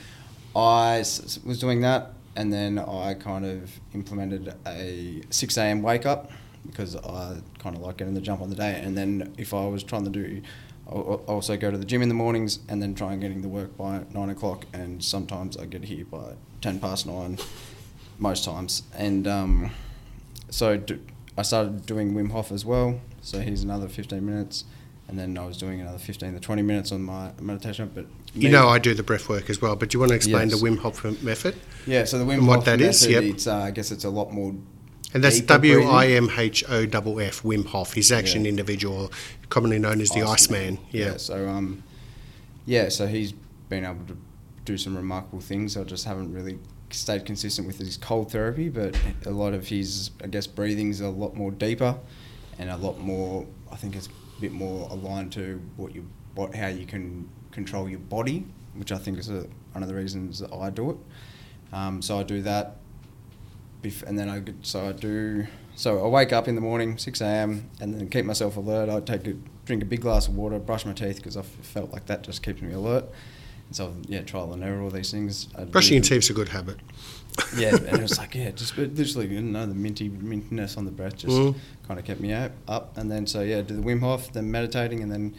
I 0.55 0.99
s- 0.99 1.39
was 1.45 1.59
doing 1.61 1.81
that, 1.83 2.13
and 2.35 2.53
then 2.53 2.79
I 2.79 3.15
kind 3.15 3.47
of 3.47 3.71
implemented 3.95 4.53
a 4.67 5.23
six 5.31 5.57
a.m. 5.57 5.81
wake 5.83 6.05
up 6.07 6.31
because 6.67 6.97
I 6.97 7.39
kind 7.61 7.77
of 7.77 7.83
like 7.83 7.97
getting 7.99 8.15
the 8.15 8.21
jump 8.21 8.43
on 8.43 8.51
the 8.51 8.57
day. 8.57 8.81
And 8.83 8.99
then 8.99 9.33
if 9.39 9.55
I 9.55 9.67
was 9.67 9.83
trying 9.85 10.05
to 10.05 10.11
do, 10.11 10.43
I 10.89 10.93
I 10.95 10.97
also 10.97 11.57
go 11.57 11.71
to 11.71 11.79
the 11.79 11.85
gym 11.85 12.03
in 12.03 12.09
the 12.09 12.15
mornings, 12.15 12.59
and 12.69 12.83
then 12.83 12.95
try 12.95 13.13
and 13.13 13.21
getting 13.23 13.41
the 13.43 13.49
work 13.49 13.77
by 13.77 14.03
nine 14.13 14.29
o'clock. 14.31 14.67
And 14.73 15.03
sometimes 15.03 15.57
I 15.57 15.67
get 15.67 15.85
here 15.85 16.05
by 16.05 16.35
ten 16.61 16.79
past 16.81 17.07
nine, 17.07 17.39
most 18.19 18.45
times. 18.45 18.83
And 18.97 19.27
um, 19.29 19.71
so 20.51 20.77
do, 20.77 21.01
I 21.37 21.43
started 21.43 21.87
doing 21.87 22.15
Wim 22.15 22.31
Hof 22.33 22.53
as 22.53 22.65
well. 22.65 23.01
So 23.21 23.41
here's 23.41 23.63
another 23.63 23.89
15 23.89 24.25
minutes. 24.25 24.65
And 25.09 25.17
then 25.17 25.39
I 25.39 25.47
was 25.47 25.57
doing 25.57 25.81
another 25.81 25.99
15 25.99 26.33
to 26.35 26.41
20 26.41 26.63
minutes 26.63 26.91
on 26.91 27.03
my 27.03 27.31
meditation. 27.41 27.91
But 27.95 28.07
You 28.35 28.49
know 28.49 28.69
I 28.69 28.79
do 28.81 28.93
the 28.93 29.05
breath 29.05 29.29
work 29.29 29.49
as 29.49 29.63
well, 29.63 29.77
but 29.77 29.91
do 29.91 29.97
you 29.97 30.01
want 30.01 30.11
to 30.11 30.17
explain 30.17 30.49
Yes. 30.49 30.61
the 30.61 30.67
Wim 30.67 30.79
Hof 30.79 31.05
method? 31.23 31.55
Yeah, 31.87 32.05
so 32.05 32.19
the 32.19 32.25
Wim 32.25 32.39
And 32.39 32.49
what 32.49 32.57
Hof 32.57 32.65
that 32.65 32.81
is, 32.81 33.07
method, 33.07 33.25
yep. 33.25 33.35
it's, 33.35 33.47
uh, 33.47 33.57
I 33.57 33.71
guess 33.71 33.93
it's 33.93 34.05
a 34.05 34.11
lot 34.11 34.33
more. 34.33 34.55
And 35.15 35.23
that's 35.23 35.41
W. 35.41 35.83
I 35.85 36.07
M 36.09 36.29
H 36.37 36.65
O 36.69 36.83
F 36.83 36.95
F, 36.95 37.43
Wim 37.43 37.67
Hof. 37.67 37.93
He's 37.93 38.11
actually 38.11 38.41
an 38.41 38.47
individual, 38.47 39.13
commonly 39.49 39.79
known 39.79 40.01
as 40.01 40.11
the 40.11 40.23
Iceman. 40.23 40.79
Yeah. 40.91 41.17
So 41.17 41.49
um, 41.49 41.85
yeah, 42.67 42.89
so 42.89 43.07
he's 43.07 43.33
been 43.69 43.85
able 43.85 44.05
to 44.07 44.17
do 44.65 44.77
some 44.77 44.97
remarkable 44.97 45.41
things. 45.41 45.77
I 45.77 45.85
just 45.85 46.05
haven't 46.05 46.33
really 46.33 46.59
stayed 46.91 47.25
consistent 47.25 47.67
with 47.67 47.79
his 47.79 47.97
cold 47.97 48.31
therapy, 48.31 48.69
but 48.69 48.99
a 49.25 49.31
lot 49.31 49.55
of 49.55 49.69
his, 49.69 50.11
I 50.23 50.29
guess, 50.29 50.47
breathing's 50.47 51.01
a 51.01 51.09
lot 51.09 51.35
more 51.35 51.51
deeper, 51.51 51.99
and 52.59 52.71
a 52.71 52.77
lot 52.77 52.99
more. 52.99 53.47
I 53.71 53.77
think 53.77 53.97
it's 53.97 54.09
a 54.09 54.41
bit 54.41 54.53
more 54.53 54.89
aligned 54.91 55.33
to 55.33 55.61
what 55.77 55.95
you 55.95 56.09
what 56.35 56.55
how 56.55 56.69
you 56.69 56.87
can 56.87 57.29
control 57.51 57.89
your 57.89 57.99
body, 57.99 58.47
which 58.75 58.93
I 58.93 58.99
think 58.99 59.19
is 59.19 59.31
a, 59.31 59.47
one 59.73 59.83
of 59.83 59.89
the 59.89 59.95
reasons 59.95 60.39
that 60.41 60.53
I 60.53 60.71
do 60.71 60.91
it. 60.91 60.97
Um, 61.73 62.01
so 62.03 62.19
I 62.19 62.23
do 62.23 62.43
that, 62.43 62.77
bef- 63.83 64.03
and 64.05 64.19
then 64.19 64.29
I 64.29 64.43
so 64.63 64.89
I 64.89 64.93
do 64.93 65.47
so 65.75 66.05
I 66.05 66.09
wake 66.09 66.33
up 66.33 66.49
in 66.49 66.55
the 66.55 66.61
morning 66.61 66.99
six 66.99 67.21
a.m. 67.21 67.69
and 67.81 67.95
then 67.95 68.09
keep 68.09 68.25
myself 68.25 68.57
alert. 68.57 68.89
I 68.89 69.01
take 69.01 69.27
a 69.27 69.35
drink 69.65 69.83
a 69.83 69.87
big 69.87 70.01
glass 70.01 70.29
of 70.29 70.37
water, 70.37 70.59
brush 70.59 70.87
my 70.87 70.93
teeth 70.93 71.17
because 71.17 71.37
I 71.37 71.43
felt 71.43 71.93
like 71.93 72.07
that 72.07 72.23
just 72.23 72.43
keeps 72.43 72.63
me 72.63 72.73
alert. 72.73 73.07
So 73.73 73.95
yeah, 74.09 74.23
trial 74.23 74.53
and 74.53 74.63
error, 74.63 74.81
all 74.83 74.91
these 74.91 75.11
things. 75.11 75.49
I 75.57 75.65
Brushing 75.65 75.95
your 75.95 76.03
teeth's 76.05 76.31
a 76.31 76.33
good 76.35 76.49
habit. 76.49 76.77
yeah, 77.57 77.75
and 77.77 77.87
it 77.99 78.03
was 78.09 78.19
like 78.19 78.35
yeah, 78.35 78.51
just 78.53 78.77
but 78.77 78.95
literally 78.95 79.27
you 79.29 79.43
know 79.43 79.67
the 79.67 79.75
minty 79.75 80.09
mintiness 80.09 80.79
on 80.79 80.85
the 80.85 80.91
breath 80.91 81.17
just 81.19 81.37
Mm. 81.37 81.55
kind 81.87 81.99
of 82.01 82.07
kept 82.07 82.21
me 82.21 82.33
up, 82.33 82.53
up, 82.69 82.97
and 82.97 83.11
then 83.11 83.27
so 83.27 83.41
yeah, 83.43 83.61
do 83.63 83.75
the 83.77 83.83
Wim 83.83 84.01
Hof, 84.01 84.33
then 84.33 84.51
meditating, 84.51 85.03
and 85.03 85.11
then 85.13 85.35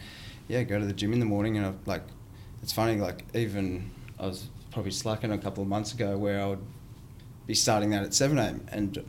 yeah, 0.46 0.62
go 0.62 0.78
to 0.78 0.84
the 0.86 0.92
gym 0.92 1.12
in 1.12 1.20
the 1.20 1.26
morning, 1.26 1.56
and 1.56 1.66
I, 1.66 1.72
like 1.86 2.02
it's 2.62 2.72
funny 2.72 2.96
like 3.00 3.24
even 3.34 3.90
I 4.20 4.26
was 4.26 4.48
probably 4.70 4.90
slacking 4.92 5.32
a 5.32 5.38
couple 5.38 5.62
of 5.62 5.68
months 5.68 5.92
ago 5.94 6.16
where 6.18 6.40
I 6.40 6.46
would 6.46 6.62
be 7.46 7.54
starting 7.54 7.90
that 7.90 8.02
at 8.02 8.12
seven 8.14 8.38
a.m. 8.38 8.66
and 8.70 9.02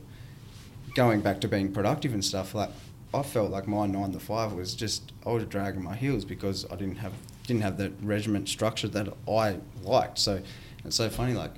going 0.94 1.20
back 1.20 1.40
to 1.42 1.48
being 1.48 1.72
productive 1.72 2.12
and 2.14 2.24
stuff 2.24 2.54
like. 2.54 2.70
I 3.12 3.24
felt 3.24 3.50
like 3.50 3.66
my 3.66 3.86
nine 3.88 4.12
to 4.12 4.20
five 4.20 4.52
was 4.52 4.72
just 4.76 5.10
I 5.26 5.30
was 5.30 5.42
dragging 5.46 5.82
my 5.82 5.96
heels 5.96 6.24
because 6.24 6.64
I 6.70 6.76
didn't 6.76 6.98
have 6.98 7.12
didn't 7.50 7.62
have 7.62 7.78
the 7.78 7.92
regiment 8.02 8.48
structure 8.48 8.86
that 8.86 9.08
I 9.28 9.56
liked. 9.82 10.18
So 10.20 10.40
it's 10.84 10.94
so 10.94 11.08
funny 11.08 11.34
like 11.34 11.50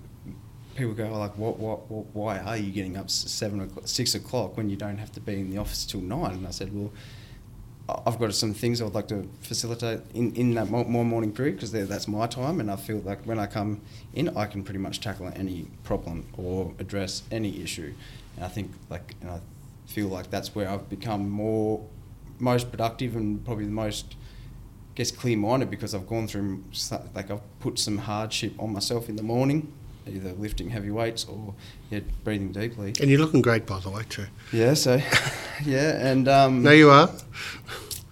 people 0.74 0.94
go 0.94 1.04
oh, 1.12 1.18
like, 1.18 1.36
what, 1.36 1.58
what, 1.58 1.90
what, 1.90 2.06
why 2.14 2.38
are 2.38 2.56
you 2.56 2.72
getting 2.72 2.96
up 2.96 3.10
seven 3.10 3.60
o'clock, 3.60 3.86
six 3.86 4.14
o'clock 4.14 4.56
when 4.56 4.70
you 4.70 4.76
don't 4.76 4.96
have 4.96 5.12
to 5.12 5.20
be 5.20 5.34
in 5.34 5.50
the 5.50 5.58
office 5.58 5.84
till 5.84 6.00
nine? 6.00 6.32
And 6.32 6.46
I 6.46 6.50
said, 6.50 6.74
well, 6.74 6.90
I've 8.06 8.18
got 8.18 8.32
some 8.34 8.54
things 8.54 8.80
I'd 8.80 8.94
like 8.94 9.08
to 9.08 9.28
facilitate 9.42 10.00
in, 10.14 10.34
in 10.34 10.54
that 10.54 10.70
more 10.70 11.04
morning 11.04 11.30
period 11.30 11.56
because 11.56 11.72
that's 11.72 12.08
my 12.08 12.26
time, 12.26 12.58
and 12.58 12.70
I 12.70 12.76
feel 12.76 13.00
like 13.00 13.22
when 13.24 13.38
I 13.38 13.46
come 13.46 13.82
in, 14.14 14.34
I 14.34 14.46
can 14.46 14.64
pretty 14.64 14.78
much 14.78 15.00
tackle 15.00 15.30
any 15.36 15.66
problem 15.84 16.26
or 16.38 16.72
address 16.78 17.22
any 17.30 17.62
issue. 17.62 17.92
And 18.36 18.46
I 18.46 18.48
think 18.48 18.70
like, 18.88 19.14
and 19.20 19.30
I 19.30 19.40
feel 19.86 20.08
like 20.08 20.30
that's 20.30 20.54
where 20.54 20.70
I've 20.70 20.88
become 20.88 21.28
more, 21.28 21.84
most 22.38 22.70
productive 22.70 23.14
and 23.14 23.44
probably 23.44 23.66
the 23.66 23.72
most 23.72 24.14
guess 24.94 25.10
clear 25.10 25.36
minded 25.36 25.70
because 25.70 25.94
I've 25.94 26.06
gone 26.06 26.26
through 26.26 26.62
like 27.14 27.30
I've 27.30 27.40
put 27.60 27.78
some 27.78 27.98
hardship 27.98 28.52
on 28.58 28.72
myself 28.72 29.08
in 29.08 29.16
the 29.16 29.22
morning, 29.22 29.72
either 30.06 30.32
lifting 30.32 30.70
heavy 30.70 30.90
weights 30.90 31.24
or 31.24 31.54
yeah, 31.90 32.00
breathing 32.24 32.52
deeply. 32.52 32.94
And 33.00 33.10
you're 33.10 33.20
looking 33.20 33.42
great, 33.42 33.66
by 33.66 33.80
the 33.80 33.90
way, 33.90 34.02
too. 34.08 34.26
Yeah, 34.52 34.74
so 34.74 35.00
yeah, 35.64 36.06
and 36.06 36.28
um, 36.28 36.62
No, 36.62 36.70
you 36.72 36.90
are. 36.90 37.10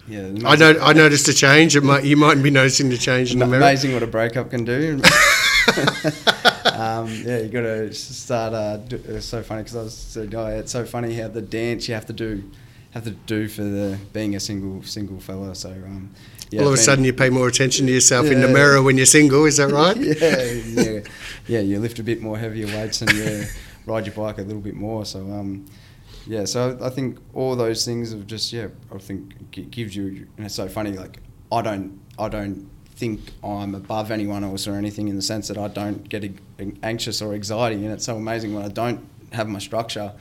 yeah, 0.07 0.31
I 0.45 0.55
know. 0.55 0.77
I 0.81 0.93
noticed 0.93 1.27
a 1.27 1.33
change. 1.33 1.75
It 1.75 1.83
might. 1.83 2.03
You 2.03 2.17
might 2.17 2.41
be 2.41 2.49
noticing 2.49 2.89
the 2.89 2.97
change 2.97 3.31
in 3.33 3.39
the 3.39 3.45
mirror. 3.45 3.61
amazing 3.61 3.93
what 3.93 4.03
a 4.03 4.07
breakup 4.07 4.49
can 4.49 4.65
do. 4.65 5.01
um, 6.73 7.07
yeah, 7.23 7.39
you 7.39 7.49
got 7.49 7.61
to 7.61 7.93
start. 7.93 8.53
Uh, 8.53 8.77
do, 8.77 9.01
it's 9.07 9.25
so 9.25 9.43
funny 9.43 9.61
because 9.61 9.75
I 9.75 9.83
was 9.83 9.93
said, 9.95 10.33
oh, 10.33 10.47
it's 10.47 10.71
so 10.71 10.85
funny 10.85 11.13
how 11.13 11.27
the 11.27 11.41
dance 11.41 11.87
you 11.87 11.93
have 11.93 12.05
to 12.07 12.13
do, 12.13 12.43
have 12.91 13.03
to 13.05 13.11
do 13.11 13.47
for 13.47 13.63
the 13.63 13.97
being 14.13 14.35
a 14.35 14.39
single 14.39 14.83
single 14.83 15.19
fella. 15.19 15.55
So 15.55 15.69
um, 15.69 16.11
yeah, 16.49 16.61
All 16.61 16.67
of 16.67 16.73
a 16.73 16.77
sudden, 16.77 17.05
you 17.05 17.13
pay 17.13 17.29
more 17.29 17.47
attention 17.47 17.85
to 17.87 17.93
yourself 17.93 18.25
in 18.27 18.41
the 18.41 18.47
Yeah. 18.47 18.53
mirror 18.53 18.81
when 18.81 18.97
you're 18.97 19.05
single. 19.05 19.45
Is 19.45 19.57
that 19.57 19.71
right? 19.81 19.95
yeah, 19.97 20.51
yeah, 20.83 20.99
yeah. 21.47 21.59
You 21.61 21.79
lift 21.79 21.99
a 21.99 22.03
bit 22.03 22.21
more 22.21 22.37
heavier 22.37 22.67
weights 22.67 23.01
and 23.01 23.11
yeah, 23.13 23.45
ride 23.85 24.05
your 24.05 24.15
bike 24.15 24.37
a 24.37 24.41
little 24.41 24.61
bit 24.61 24.75
more. 24.75 25.05
So 25.05 25.19
um, 25.19 25.65
yeah. 26.27 26.45
So 26.45 26.77
I 26.81 26.89
think 26.89 27.19
all 27.33 27.55
those 27.55 27.85
things 27.85 28.11
have 28.11 28.27
just 28.27 28.51
yeah. 28.51 28.67
I 28.93 28.97
think 28.97 29.51
gi- 29.51 29.65
gives 29.65 29.95
you. 29.95 30.27
And 30.37 30.45
it's 30.45 30.55
so 30.55 30.67
funny. 30.67 30.91
Like 30.91 31.19
I 31.51 31.61
don't. 31.61 31.99
I 32.19 32.27
don't 32.29 32.69
think 32.95 33.31
I'm 33.43 33.73
above 33.73 34.11
anyone 34.11 34.43
else 34.43 34.67
or 34.67 34.75
anything 34.75 35.07
in 35.07 35.15
the 35.15 35.21
sense 35.23 35.47
that 35.47 35.57
I 35.57 35.69
don't 35.69 36.07
get 36.07 36.23
anxious 36.83 37.19
or 37.21 37.33
anxiety. 37.33 37.77
And 37.83 37.91
it's 37.93 38.05
so 38.05 38.15
amazing 38.17 38.53
when 38.53 38.63
I 38.63 38.67
don't 38.67 39.07
have 39.31 39.47
my 39.47 39.57
structure. 39.59 40.11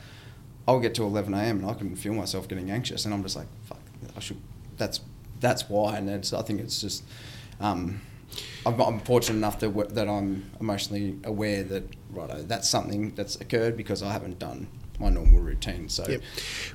I'll 0.70 0.78
get 0.78 0.94
to 0.94 1.02
11 1.02 1.34
a.m. 1.34 1.58
and 1.58 1.68
I 1.68 1.74
can 1.74 1.96
feel 1.96 2.14
myself 2.14 2.46
getting 2.46 2.70
anxious, 2.70 3.04
and 3.04 3.12
I'm 3.12 3.24
just 3.24 3.34
like, 3.34 3.48
fuck, 3.64 3.80
I 4.16 4.20
should. 4.20 4.36
That's 4.76 5.00
that's 5.40 5.68
why, 5.68 5.96
and 5.96 6.08
it's, 6.08 6.32
I 6.32 6.42
think 6.42 6.60
it's 6.60 6.80
just. 6.80 7.02
Um, 7.60 8.00
I'm, 8.64 9.00
fortunate 9.00 9.38
enough 9.38 9.58
that 9.58 9.94
that 9.96 10.08
I'm 10.08 10.48
emotionally 10.60 11.18
aware 11.24 11.64
that 11.64 11.82
right, 12.10 12.46
that's 12.46 12.68
something 12.68 13.12
that's 13.16 13.34
occurred 13.40 13.76
because 13.76 14.00
I 14.04 14.12
haven't 14.12 14.38
done 14.38 14.68
my 15.00 15.08
normal 15.08 15.40
routine. 15.40 15.88
So 15.88 16.04
Yep. 16.08 16.22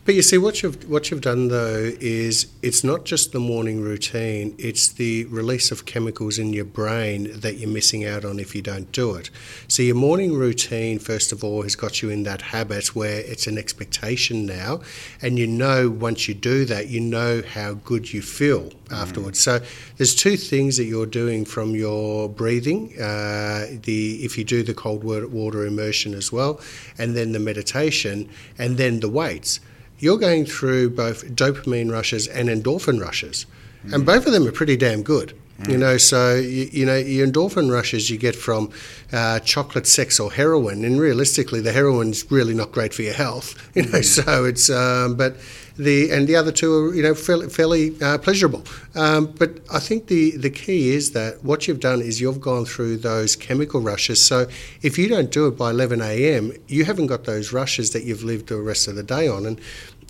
But 0.03 0.15
you 0.15 0.21
see, 0.21 0.37
what 0.37 0.61
you've 0.63 0.89
what 0.89 1.09
you've 1.09 1.21
done 1.21 1.47
though 1.47 1.91
is 1.99 2.47
it's 2.61 2.83
not 2.83 3.05
just 3.05 3.31
the 3.31 3.39
morning 3.39 3.81
routine; 3.81 4.55
it's 4.57 4.87
the 4.87 5.25
release 5.25 5.71
of 5.71 5.85
chemicals 5.85 6.37
in 6.39 6.51
your 6.51 6.65
brain 6.65 7.29
that 7.39 7.55
you're 7.55 7.69
missing 7.69 8.05
out 8.05 8.25
on 8.25 8.39
if 8.39 8.55
you 8.55 8.61
don't 8.61 8.91
do 8.91 9.15
it. 9.15 9.29
So 9.67 9.83
your 9.83 9.95
morning 9.95 10.33
routine, 10.33 10.99
first 10.99 11.31
of 11.31 11.43
all, 11.43 11.61
has 11.63 11.75
got 11.75 12.01
you 12.01 12.09
in 12.09 12.23
that 12.23 12.41
habit 12.41 12.95
where 12.95 13.19
it's 13.21 13.47
an 13.47 13.57
expectation 13.57 14.45
now, 14.45 14.81
and 15.21 15.37
you 15.37 15.47
know 15.47 15.89
once 15.89 16.27
you 16.27 16.33
do 16.33 16.65
that, 16.65 16.87
you 16.87 16.99
know 16.99 17.41
how 17.41 17.75
good 17.75 18.11
you 18.11 18.21
feel 18.21 18.71
afterwards. 18.91 19.39
So 19.39 19.59
there's 19.97 20.15
two 20.15 20.37
things 20.37 20.77
that 20.77 20.85
you're 20.85 21.05
doing 21.05 21.45
from 21.45 21.75
your 21.75 22.29
breathing. 22.29 22.93
Uh, 22.99 23.67
the 23.83 24.19
if 24.23 24.37
you 24.37 24.43
do 24.43 24.63
the 24.63 24.73
cold 24.73 25.03
water 25.03 25.65
immersion 25.65 26.13
as 26.13 26.31
well, 26.31 26.59
and 26.97 27.15
then 27.15 27.31
the 27.31 27.39
meditation, 27.39 28.14
and 28.57 28.77
then 28.77 28.99
the 28.99 29.09
weights. 29.09 29.59
You're 29.99 30.17
going 30.17 30.45
through 30.45 30.91
both 30.91 31.25
dopamine 31.35 31.91
rushes 31.91 32.27
and 32.27 32.49
endorphin 32.49 33.01
rushes, 33.01 33.45
and 33.83 34.03
mm. 34.03 34.05
both 34.05 34.25
of 34.25 34.33
them 34.33 34.47
are 34.47 34.51
pretty 34.51 34.77
damn 34.77 35.03
good. 35.03 35.33
You 35.69 35.77
know, 35.77 35.97
so 35.97 36.35
you, 36.35 36.69
you 36.71 36.85
know 36.85 36.97
your 36.97 37.25
endorphin 37.25 37.71
rushes 37.71 38.09
you 38.09 38.17
get 38.17 38.35
from 38.35 38.71
uh, 39.13 39.39
chocolate, 39.39 39.87
sex, 39.87 40.19
or 40.19 40.31
heroin, 40.31 40.83
and 40.83 40.99
realistically, 40.99 41.61
the 41.61 41.71
heroin's 41.71 42.29
really 42.29 42.53
not 42.53 42.73
great 42.73 42.93
for 42.93 43.03
your 43.03 43.13
health. 43.13 43.55
You 43.75 43.83
know, 43.83 44.01
so 44.01 44.45
it's 44.45 44.69
um, 44.69 45.15
but 45.15 45.37
the 45.77 46.11
and 46.11 46.27
the 46.27 46.35
other 46.35 46.51
two 46.51 46.73
are 46.73 46.95
you 46.95 47.03
know 47.03 47.13
fairly, 47.13 47.49
fairly 47.49 48.01
uh, 48.01 48.17
pleasurable. 48.17 48.63
Um, 48.95 49.27
but 49.27 49.59
I 49.71 49.79
think 49.79 50.07
the 50.07 50.31
the 50.37 50.49
key 50.49 50.89
is 50.89 51.11
that 51.11 51.43
what 51.43 51.67
you've 51.67 51.79
done 51.79 52.01
is 52.01 52.21
you've 52.21 52.41
gone 52.41 52.65
through 52.65 52.97
those 52.97 53.35
chemical 53.35 53.81
rushes. 53.81 54.23
So 54.23 54.47
if 54.81 54.97
you 54.97 55.07
don't 55.07 55.31
do 55.31 55.47
it 55.47 55.57
by 55.57 55.71
11 55.71 56.01
a.m., 56.01 56.53
you 56.67 56.85
haven't 56.85 57.07
got 57.07 57.25
those 57.25 57.51
rushes 57.51 57.91
that 57.91 58.03
you've 58.03 58.23
lived 58.23 58.47
the 58.47 58.61
rest 58.61 58.87
of 58.87 58.95
the 58.95 59.03
day 59.03 59.27
on. 59.27 59.45
And 59.45 59.59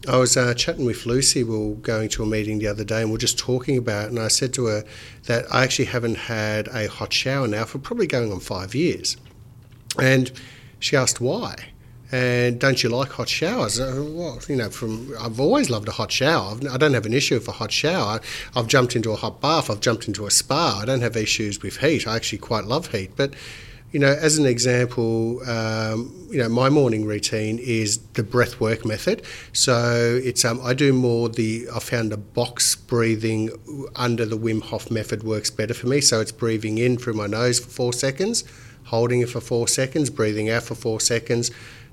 I 0.07 0.17
was 0.17 0.37
uh, 0.37 0.53
chatting 0.53 0.85
with 0.85 1.05
Lucy. 1.05 1.43
We 1.43 1.57
were 1.57 1.75
going 1.75 2.09
to 2.09 2.23
a 2.23 2.25
meeting 2.25 2.59
the 2.59 2.67
other 2.67 2.83
day, 2.83 3.01
and 3.01 3.09
we 3.09 3.15
are 3.15 3.19
just 3.19 3.37
talking 3.37 3.77
about. 3.77 4.05
It, 4.05 4.09
and 4.11 4.19
I 4.19 4.27
said 4.27 4.53
to 4.55 4.65
her 4.65 4.83
that 5.25 5.45
I 5.51 5.63
actually 5.63 5.85
haven't 5.85 6.17
had 6.17 6.67
a 6.69 6.87
hot 6.87 7.13
shower 7.13 7.47
now 7.47 7.65
for 7.65 7.79
probably 7.79 8.07
going 8.07 8.31
on 8.31 8.39
five 8.39 8.75
years. 8.75 9.17
And 9.99 10.31
she 10.79 10.95
asked 10.95 11.21
why. 11.21 11.55
And 12.11 12.59
don't 12.59 12.83
you 12.83 12.89
like 12.89 13.11
hot 13.11 13.27
showers? 13.27 13.79
Well, 13.79 14.39
you 14.47 14.55
know, 14.55 14.69
from 14.69 15.13
I've 15.19 15.39
always 15.39 15.69
loved 15.69 15.87
a 15.87 15.91
hot 15.91 16.11
shower. 16.11 16.51
I've, 16.51 16.65
I 16.67 16.77
don't 16.77 16.93
have 16.93 17.05
an 17.05 17.13
issue 17.13 17.35
with 17.35 17.47
a 17.47 17.53
hot 17.53 17.71
shower. 17.71 18.21
I've 18.55 18.67
jumped 18.67 18.95
into 18.95 19.11
a 19.11 19.15
hot 19.15 19.41
bath. 19.41 19.69
I've 19.69 19.81
jumped 19.81 20.07
into 20.07 20.25
a 20.25 20.31
spa. 20.31 20.79
I 20.81 20.85
don't 20.85 21.01
have 21.01 21.17
issues 21.17 21.61
with 21.63 21.77
heat. 21.77 22.07
I 22.07 22.15
actually 22.15 22.37
quite 22.37 22.65
love 22.65 22.91
heat. 22.91 23.11
But 23.15 23.33
you 23.95 24.01
know, 24.01 24.11
as 24.11 24.37
an 24.37 24.45
example, 24.45 25.41
um, 25.49 26.27
you 26.29 26.37
know, 26.37 26.49
my 26.49 26.67
morning 26.67 27.05
routine 27.05 27.59
is 27.59 27.99
the 28.15 28.23
breath 28.23 28.59
work 28.59 28.85
method. 28.85 29.21
So 29.53 30.19
it's 30.21 30.43
um, 30.43 30.59
I 30.61 30.73
do 30.73 30.91
more 30.91 31.29
the 31.29 31.69
I 31.73 31.79
found 31.79 32.11
the 32.11 32.17
box 32.17 32.75
breathing 32.75 33.51
under 33.95 34.25
the 34.25 34.37
Wim 34.37 34.61
Hof 34.61 34.91
method 34.91 35.23
works 35.23 35.49
better 35.49 35.73
for 35.73 35.87
me. 35.87 36.01
So 36.01 36.19
it's 36.19 36.33
breathing 36.33 36.77
in 36.77 36.97
through 36.97 37.13
my 37.13 37.27
nose 37.27 37.57
for 37.57 37.69
four 37.69 37.93
seconds, 37.93 38.43
holding 38.83 39.21
it 39.21 39.29
for 39.29 39.39
four 39.39 39.65
seconds, 39.65 40.09
breathing 40.09 40.49
out 40.49 40.63
for 40.63 40.75
four 40.75 40.99
seconds. 40.99 41.49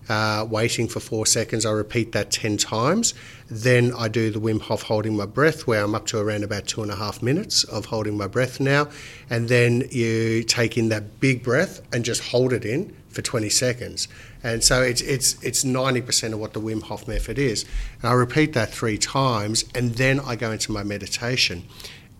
Uh, 0.09 0.47
waiting 0.51 0.89
for 0.89 1.01
four 1.01 1.27
seconds, 1.27 1.65
I 1.65 1.71
repeat 1.71 2.13
that 2.13 2.31
10 2.31 2.57
times. 2.57 3.15
Then 3.49 3.93
I 3.97 4.09
do 4.09 4.31
the 4.31 4.41
Wim 4.41 4.61
Hof 4.61 4.83
holding 4.83 5.17
my 5.17 5.27
breath, 5.27 5.67
where 5.67 5.85
I'm 5.85 5.95
up 5.95 6.07
to 6.07 6.19
around 6.19 6.43
about 6.43 6.67
two 6.67 6.83
and 6.83 6.91
a 6.91 6.97
half 6.97 7.23
minutes 7.23 7.65
of 7.65 7.87
holding 7.87 8.17
my 8.17 8.27
breath 8.27 8.59
now. 8.59 8.89
And 9.31 9.49
then 9.49 9.85
you 9.91 10.43
take 10.43 10.77
in 10.77 10.89
that 10.89 11.21
big 11.21 11.43
breath 11.43 11.81
and 11.93 12.05
just 12.05 12.31
hold 12.31 12.53
it 12.53 12.65
in 12.65 12.97
for 13.11 13.23
20 13.23 13.49
seconds. 13.49 14.09
And 14.43 14.65
so 14.65 14.83
it's, 14.83 15.03
it's, 15.03 15.41
it's 15.43 15.65
90% 15.65 16.33
of 16.33 16.41
what 16.41 16.53
the 16.53 16.61
Wim 16.61 16.83
Hof 16.83 17.07
method 17.07 17.39
is. 17.39 17.65
And 18.01 18.11
I 18.11 18.15
repeat 18.15 18.55
that 18.55 18.73
three 18.73 18.99
times, 18.99 19.65
and 19.75 19.95
then 19.95 20.19
I 20.19 20.35
go 20.35 20.51
into 20.51 20.73
my 20.73 20.83
meditation. 20.83 21.65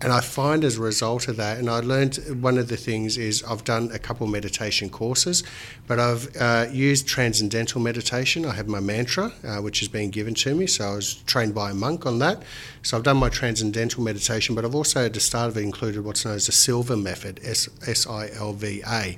And 0.03 0.11
I 0.11 0.19
find 0.19 0.65
as 0.65 0.77
a 0.77 0.81
result 0.81 1.29
of 1.29 1.37
that, 1.37 1.57
and 1.57 1.69
I 1.69 1.79
learned 1.79 2.17
one 2.41 2.57
of 2.57 2.67
the 2.67 2.75
things 2.75 3.17
is 3.17 3.41
I've 3.43 3.63
done 3.63 3.89
a 3.93 3.99
couple 3.99 4.27
meditation 4.27 4.89
courses, 4.89 5.43
but 5.87 5.97
I've 5.97 6.35
uh, 6.35 6.65
used 6.69 7.07
transcendental 7.07 7.79
meditation. 7.79 8.45
I 8.45 8.51
have 8.51 8.67
my 8.67 8.81
mantra, 8.81 9.31
uh, 9.45 9.61
which 9.61 9.79
has 9.79 9.87
been 9.87 10.09
given 10.09 10.33
to 10.35 10.53
me. 10.55 10.67
So 10.67 10.83
I 10.83 10.95
was 10.95 11.15
trained 11.23 11.55
by 11.55 11.71
a 11.71 11.73
monk 11.73 12.05
on 12.05 12.19
that. 12.19 12.43
So 12.81 12.97
I've 12.97 13.03
done 13.03 13.15
my 13.15 13.29
transcendental 13.29 14.03
meditation, 14.03 14.55
but 14.55 14.65
I've 14.65 14.75
also 14.75 15.05
at 15.05 15.13
the 15.13 15.21
start 15.21 15.47
of 15.49 15.55
it 15.55 15.61
included 15.61 16.03
what's 16.03 16.25
known 16.25 16.35
as 16.35 16.47
the 16.47 16.51
Silva 16.51 16.97
method, 16.97 17.39
S 17.41 18.05
I 18.05 18.29
L 18.35 18.51
V 18.51 18.83
A. 18.85 19.17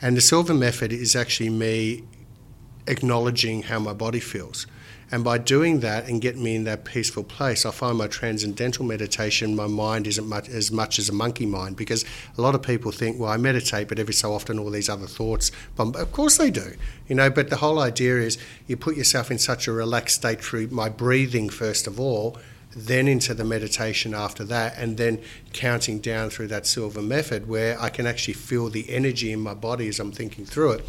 And 0.00 0.16
the 0.16 0.22
Silva 0.22 0.54
method 0.54 0.92
is 0.94 1.14
actually 1.14 1.50
me 1.50 2.04
acknowledging 2.86 3.64
how 3.64 3.80
my 3.80 3.92
body 3.92 4.20
feels. 4.20 4.66
And 5.12 5.22
by 5.22 5.38
doing 5.38 5.80
that 5.80 6.08
and 6.08 6.20
getting 6.20 6.42
me 6.42 6.56
in 6.56 6.64
that 6.64 6.84
peaceful 6.84 7.22
place, 7.22 7.64
I 7.64 7.70
find 7.70 7.96
my 7.96 8.08
transcendental 8.08 8.84
meditation, 8.84 9.54
my 9.54 9.68
mind 9.68 10.06
isn't 10.08 10.26
much, 10.26 10.48
as 10.48 10.72
much 10.72 10.98
as 10.98 11.08
a 11.08 11.12
monkey 11.12 11.46
mind 11.46 11.76
because 11.76 12.04
a 12.36 12.40
lot 12.40 12.56
of 12.56 12.62
people 12.62 12.90
think, 12.90 13.18
well, 13.18 13.30
I 13.30 13.36
meditate, 13.36 13.86
but 13.88 14.00
every 14.00 14.14
so 14.14 14.34
often 14.34 14.58
all 14.58 14.70
these 14.70 14.88
other 14.88 15.06
thoughts. 15.06 15.52
But 15.76 15.94
of 15.94 16.10
course 16.10 16.38
they 16.38 16.50
do, 16.50 16.74
you 17.06 17.14
know. 17.14 17.30
But 17.30 17.50
the 17.50 17.56
whole 17.56 17.78
idea 17.78 18.16
is 18.16 18.36
you 18.66 18.76
put 18.76 18.96
yourself 18.96 19.30
in 19.30 19.38
such 19.38 19.68
a 19.68 19.72
relaxed 19.72 20.16
state 20.16 20.42
through 20.42 20.68
my 20.68 20.88
breathing 20.88 21.50
first 21.50 21.86
of 21.86 22.00
all, 22.00 22.36
then 22.76 23.08
into 23.08 23.34
the 23.34 23.44
meditation 23.44 24.14
after 24.14 24.44
that, 24.44 24.76
and 24.76 24.96
then 24.96 25.20
counting 25.52 25.98
down 25.98 26.30
through 26.30 26.48
that 26.48 26.66
Silva 26.66 27.02
method 27.02 27.48
where 27.48 27.80
I 27.80 27.88
can 27.88 28.06
actually 28.06 28.34
feel 28.34 28.68
the 28.68 28.88
energy 28.90 29.32
in 29.32 29.40
my 29.40 29.54
body 29.54 29.88
as 29.88 29.98
I'm 29.98 30.12
thinking 30.12 30.44
through 30.44 30.72
it 30.72 30.86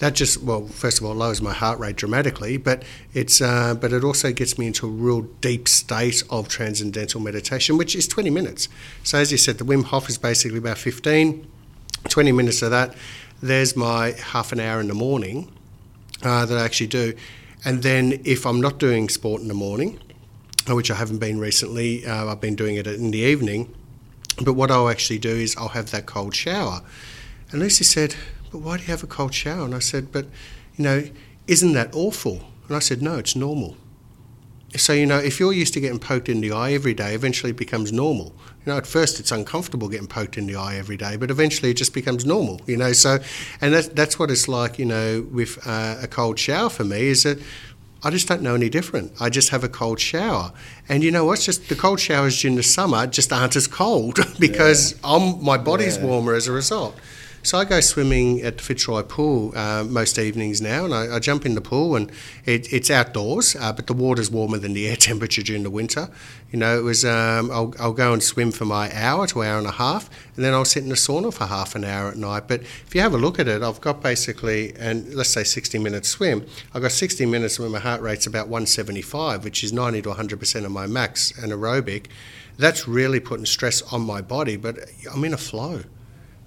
that 0.00 0.14
just 0.14 0.42
well, 0.42 0.66
first 0.66 0.98
of 0.98 1.04
all, 1.04 1.14
lowers 1.14 1.40
my 1.40 1.52
heart 1.52 1.78
rate 1.78 1.94
dramatically, 1.94 2.56
but 2.56 2.82
it's 3.12 3.40
uh, 3.40 3.74
but 3.74 3.92
it 3.92 4.02
also 4.02 4.32
gets 4.32 4.58
me 4.58 4.66
into 4.66 4.86
a 4.86 4.90
real 4.90 5.20
deep 5.42 5.68
state 5.68 6.22
of 6.30 6.48
transcendental 6.48 7.20
meditation, 7.20 7.76
which 7.76 7.94
is 7.94 8.08
20 8.08 8.30
minutes. 8.30 8.68
So 9.04 9.18
as 9.18 9.30
you 9.30 9.38
said, 9.38 9.58
the 9.58 9.64
Wim 9.64 9.84
Hof 9.84 10.08
is 10.08 10.18
basically 10.18 10.58
about 10.58 10.78
15, 10.78 11.46
20 12.08 12.32
minutes 12.32 12.62
of 12.62 12.70
that. 12.70 12.94
There's 13.42 13.76
my 13.76 14.12
half 14.12 14.52
an 14.52 14.60
hour 14.60 14.80
in 14.80 14.88
the 14.88 14.94
morning 14.94 15.52
uh, 16.22 16.46
that 16.46 16.58
I 16.58 16.64
actually 16.64 16.88
do, 16.88 17.14
and 17.64 17.82
then 17.82 18.22
if 18.24 18.46
I'm 18.46 18.60
not 18.60 18.78
doing 18.78 19.10
sport 19.10 19.42
in 19.42 19.48
the 19.48 19.54
morning, 19.54 20.00
which 20.76 20.90
I 20.90 20.94
haven't 20.94 21.18
been 21.18 21.38
recently, 21.38 22.06
uh, 22.06 22.26
I've 22.26 22.40
been 22.40 22.56
doing 22.56 22.76
it 22.76 22.86
in 22.86 23.10
the 23.10 23.18
evening. 23.18 23.74
But 24.42 24.54
what 24.54 24.70
I'll 24.70 24.88
actually 24.88 25.18
do 25.18 25.30
is 25.30 25.56
I'll 25.56 25.68
have 25.68 25.90
that 25.90 26.06
cold 26.06 26.34
shower. 26.34 26.82
And 27.50 27.60
Lucy 27.60 27.84
said, 27.84 28.14
but 28.50 28.58
why 28.58 28.76
do 28.76 28.82
you 28.82 28.90
have 28.90 29.02
a 29.02 29.06
cold 29.06 29.34
shower? 29.34 29.64
And 29.64 29.74
I 29.74 29.80
said, 29.80 30.12
but, 30.12 30.26
you 30.76 30.84
know, 30.84 31.04
isn't 31.46 31.72
that 31.72 31.94
awful? 31.94 32.40
And 32.68 32.76
I 32.76 32.80
said, 32.80 33.02
no, 33.02 33.16
it's 33.16 33.36
normal. 33.36 33.76
So, 34.76 34.92
you 34.92 35.04
know, 35.04 35.18
if 35.18 35.40
you're 35.40 35.52
used 35.52 35.74
to 35.74 35.80
getting 35.80 35.98
poked 35.98 36.28
in 36.28 36.40
the 36.40 36.52
eye 36.52 36.72
every 36.72 36.94
day, 36.94 37.14
eventually 37.14 37.50
it 37.50 37.56
becomes 37.56 37.92
normal. 37.92 38.32
You 38.64 38.72
know, 38.72 38.76
at 38.76 38.86
first 38.86 39.18
it's 39.18 39.32
uncomfortable 39.32 39.88
getting 39.88 40.06
poked 40.06 40.38
in 40.38 40.46
the 40.46 40.54
eye 40.54 40.76
every 40.76 40.96
day, 40.96 41.16
but 41.16 41.30
eventually 41.30 41.72
it 41.72 41.74
just 41.74 41.92
becomes 41.92 42.24
normal, 42.24 42.60
you 42.66 42.76
know. 42.76 42.92
So, 42.92 43.18
and 43.60 43.74
that's, 43.74 43.88
that's 43.88 44.18
what 44.18 44.30
it's 44.30 44.46
like, 44.46 44.78
you 44.78 44.84
know, 44.84 45.26
with 45.32 45.58
uh, 45.66 45.96
a 46.00 46.06
cold 46.06 46.38
shower 46.38 46.70
for 46.70 46.84
me 46.84 47.08
is 47.08 47.24
that 47.24 47.38
I 48.02 48.10
just 48.10 48.28
don't 48.28 48.42
know 48.42 48.54
any 48.54 48.70
different. 48.70 49.12
I 49.20 49.28
just 49.28 49.50
have 49.50 49.62
a 49.62 49.68
cold 49.68 50.00
shower. 50.00 50.52
And 50.88 51.02
you 51.02 51.10
know 51.10 51.26
what's 51.26 51.44
just 51.44 51.68
the 51.68 51.74
cold 51.74 52.00
showers 52.00 52.40
during 52.40 52.56
the 52.56 52.62
summer 52.62 53.06
just 53.06 53.32
aren't 53.32 53.56
as 53.56 53.66
cold 53.66 54.18
because 54.38 54.92
yeah. 54.92 54.98
I'm, 55.04 55.44
my 55.44 55.58
body's 55.58 55.98
yeah. 55.98 56.06
warmer 56.06 56.34
as 56.34 56.48
a 56.48 56.52
result. 56.52 56.96
So 57.42 57.56
I 57.56 57.64
go 57.64 57.80
swimming 57.80 58.42
at 58.42 58.58
the 58.58 58.62
Fitzroy 58.62 59.02
Pool 59.02 59.56
uh, 59.56 59.82
most 59.82 60.18
evenings 60.18 60.60
now, 60.60 60.84
and 60.84 60.94
I, 60.94 61.16
I, 61.16 61.18
jump 61.20 61.46
in 61.46 61.54
the 61.54 61.62
pool, 61.62 61.96
and 61.96 62.12
it, 62.44 62.70
it's 62.70 62.90
outdoors, 62.90 63.56
uh, 63.56 63.72
but 63.72 63.86
the 63.86 63.94
water's 63.94 64.30
warmer 64.30 64.58
than 64.58 64.74
the 64.74 64.86
air 64.90 64.96
temperature 64.96 65.42
during 65.42 65.62
the 65.62 65.70
winter. 65.70 66.10
You 66.52 66.58
know, 66.58 66.78
it 66.78 66.82
was 66.82 67.02
um, 67.02 67.50
I'll, 67.50 67.72
I'll 67.80 67.94
go 67.94 68.12
and 68.12 68.22
swim 68.22 68.52
for 68.52 68.66
my 68.66 68.94
hour 68.94 69.26
to 69.28 69.42
hour 69.42 69.56
and 69.56 69.66
a 69.66 69.72
half, 69.72 70.10
and 70.36 70.44
then 70.44 70.52
I'll 70.52 70.66
sit 70.66 70.82
in 70.82 70.90
the 70.90 70.96
sauna 70.96 71.32
for 71.32 71.46
half 71.46 71.74
an 71.74 71.82
hour 71.82 72.10
at 72.10 72.18
night. 72.18 72.46
But 72.46 72.60
if 72.60 72.94
you 72.94 73.00
have 73.00 73.14
a 73.14 73.18
look 73.18 73.38
at 73.38 73.48
it, 73.48 73.62
I've 73.62 73.80
got 73.80 74.02
basically, 74.02 74.76
and 74.76 75.14
let's 75.14 75.30
say 75.30 75.42
60 75.42 75.78
minutes 75.78 76.10
swim, 76.10 76.44
I've 76.74 76.82
got 76.82 76.92
60 76.92 77.24
minutes 77.24 77.58
when 77.58 77.70
my 77.70 77.80
heart 77.80 78.02
rate's 78.02 78.26
about 78.26 78.48
175, 78.48 79.44
which 79.44 79.64
is 79.64 79.72
90 79.72 80.02
to 80.02 80.10
100% 80.10 80.64
of 80.66 80.72
my 80.72 80.86
max 80.86 81.32
anaerobic. 81.40 82.08
That's 82.58 82.86
really 82.86 83.18
putting 83.18 83.46
stress 83.46 83.80
on 83.90 84.02
my 84.02 84.20
body, 84.20 84.58
but 84.58 84.78
I'm 85.10 85.24
in 85.24 85.32
a 85.32 85.38
flow 85.38 85.84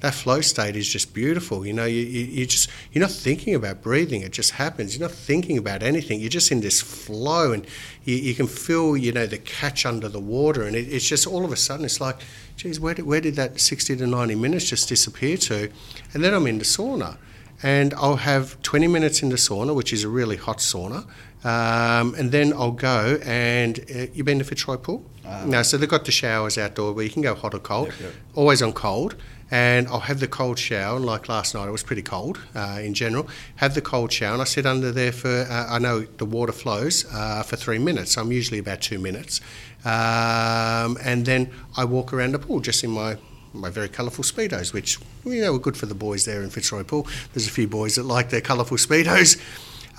that 0.03 0.13
flow 0.13 0.41
state 0.41 0.75
is 0.75 0.85
just 0.85 1.13
beautiful. 1.13 1.65
You 1.65 1.71
know, 1.71 1.85
you, 1.85 2.01
you, 2.01 2.25
you, 2.25 2.45
just 2.45 2.69
you're 2.91 3.01
not 3.01 3.09
thinking 3.09 3.55
about 3.55 3.81
breathing; 3.81 4.21
it 4.21 4.33
just 4.33 4.51
happens. 4.51 4.93
You're 4.93 5.07
not 5.07 5.15
thinking 5.15 5.57
about 5.57 5.81
anything. 5.81 6.19
You're 6.19 6.29
just 6.29 6.51
in 6.51 6.59
this 6.59 6.81
flow, 6.81 7.53
and 7.53 7.65
you, 8.03 8.17
you 8.17 8.35
can 8.35 8.47
feel 8.47 8.97
you 8.97 9.13
know 9.13 9.25
the 9.25 9.37
catch 9.37 9.85
under 9.85 10.09
the 10.09 10.19
water, 10.19 10.63
and 10.63 10.75
it, 10.75 10.91
it's 10.91 11.07
just 11.07 11.25
all 11.25 11.45
of 11.45 11.53
a 11.53 11.55
sudden 11.55 11.85
it's 11.85 12.01
like, 12.01 12.17
geez, 12.57 12.81
where 12.81 12.93
did, 12.93 13.05
where 13.05 13.21
did 13.21 13.37
that 13.37 13.61
60 13.61 13.95
to 13.95 14.05
90 14.05 14.35
minutes 14.35 14.65
just 14.69 14.89
disappear 14.89 15.37
to? 15.37 15.71
And 16.13 16.21
then 16.21 16.33
I'm 16.33 16.47
in 16.47 16.57
the 16.57 16.65
sauna, 16.65 17.15
and 17.63 17.93
I'll 17.93 18.17
have 18.17 18.61
20 18.61 18.87
minutes 18.87 19.23
in 19.23 19.29
the 19.29 19.37
sauna, 19.37 19.73
which 19.73 19.93
is 19.93 20.03
a 20.03 20.09
really 20.09 20.35
hot 20.35 20.57
sauna. 20.57 21.07
Um, 21.45 22.13
and 22.15 22.31
then 22.31 22.51
I'll 22.53 22.71
go 22.71 23.19
and 23.23 23.79
uh, 23.79 24.07
you've 24.13 24.25
been 24.25 24.39
to 24.39 24.45
Fitzroy 24.45 24.77
Pool? 24.77 25.05
Uh, 25.25 25.43
no, 25.45 25.61
so 25.61 25.77
they've 25.77 25.89
got 25.89 26.05
the 26.05 26.11
showers 26.11 26.57
outdoor 26.57 26.93
where 26.93 27.03
you 27.03 27.11
can 27.11 27.21
go 27.21 27.35
hot 27.35 27.53
or 27.53 27.59
cold, 27.59 27.87
yep, 27.87 27.95
yep. 27.99 28.13
always 28.33 28.61
on 28.61 28.71
cold 28.71 29.15
and 29.53 29.87
I'll 29.89 29.99
have 29.99 30.19
the 30.19 30.27
cold 30.27 30.57
shower. 30.57 30.95
And 30.97 31.05
like 31.05 31.29
last 31.29 31.53
night, 31.53 31.67
it 31.67 31.71
was 31.71 31.83
pretty 31.83 32.01
cold 32.01 32.39
uh, 32.55 32.79
in 32.81 32.95
general. 32.95 33.27
Have 33.57 33.75
the 33.75 33.81
cold 33.81 34.11
shower, 34.11 34.33
and 34.33 34.41
I 34.41 34.45
sit 34.45 34.65
under 34.65 34.91
there 34.91 35.11
for. 35.11 35.45
Uh, 35.47 35.67
I 35.69 35.77
know 35.77 36.01
the 36.01 36.25
water 36.25 36.51
flows 36.51 37.05
uh, 37.13 37.43
for 37.43 37.55
three 37.55 37.77
minutes. 37.77 38.17
I'm 38.17 38.31
usually 38.31 38.57
about 38.57 38.81
two 38.81 38.97
minutes, 38.97 39.41
um, 39.85 40.97
and 41.03 41.27
then 41.27 41.51
I 41.77 41.85
walk 41.85 42.13
around 42.13 42.31
the 42.31 42.39
pool 42.39 42.61
just 42.61 42.83
in 42.83 42.89
my 42.89 43.17
my 43.53 43.69
very 43.69 43.89
colourful 43.89 44.23
speedos, 44.23 44.73
which 44.73 44.97
you 45.23 45.41
know 45.41 45.53
were 45.53 45.59
good 45.59 45.77
for 45.77 45.85
the 45.85 45.95
boys 45.95 46.25
there 46.25 46.41
in 46.41 46.49
Fitzroy 46.49 46.83
Pool. 46.83 47.05
There's 47.33 47.45
a 47.45 47.51
few 47.51 47.67
boys 47.67 47.95
that 47.95 48.03
like 48.05 48.31
their 48.31 48.41
colourful 48.41 48.77
speedos. 48.77 49.39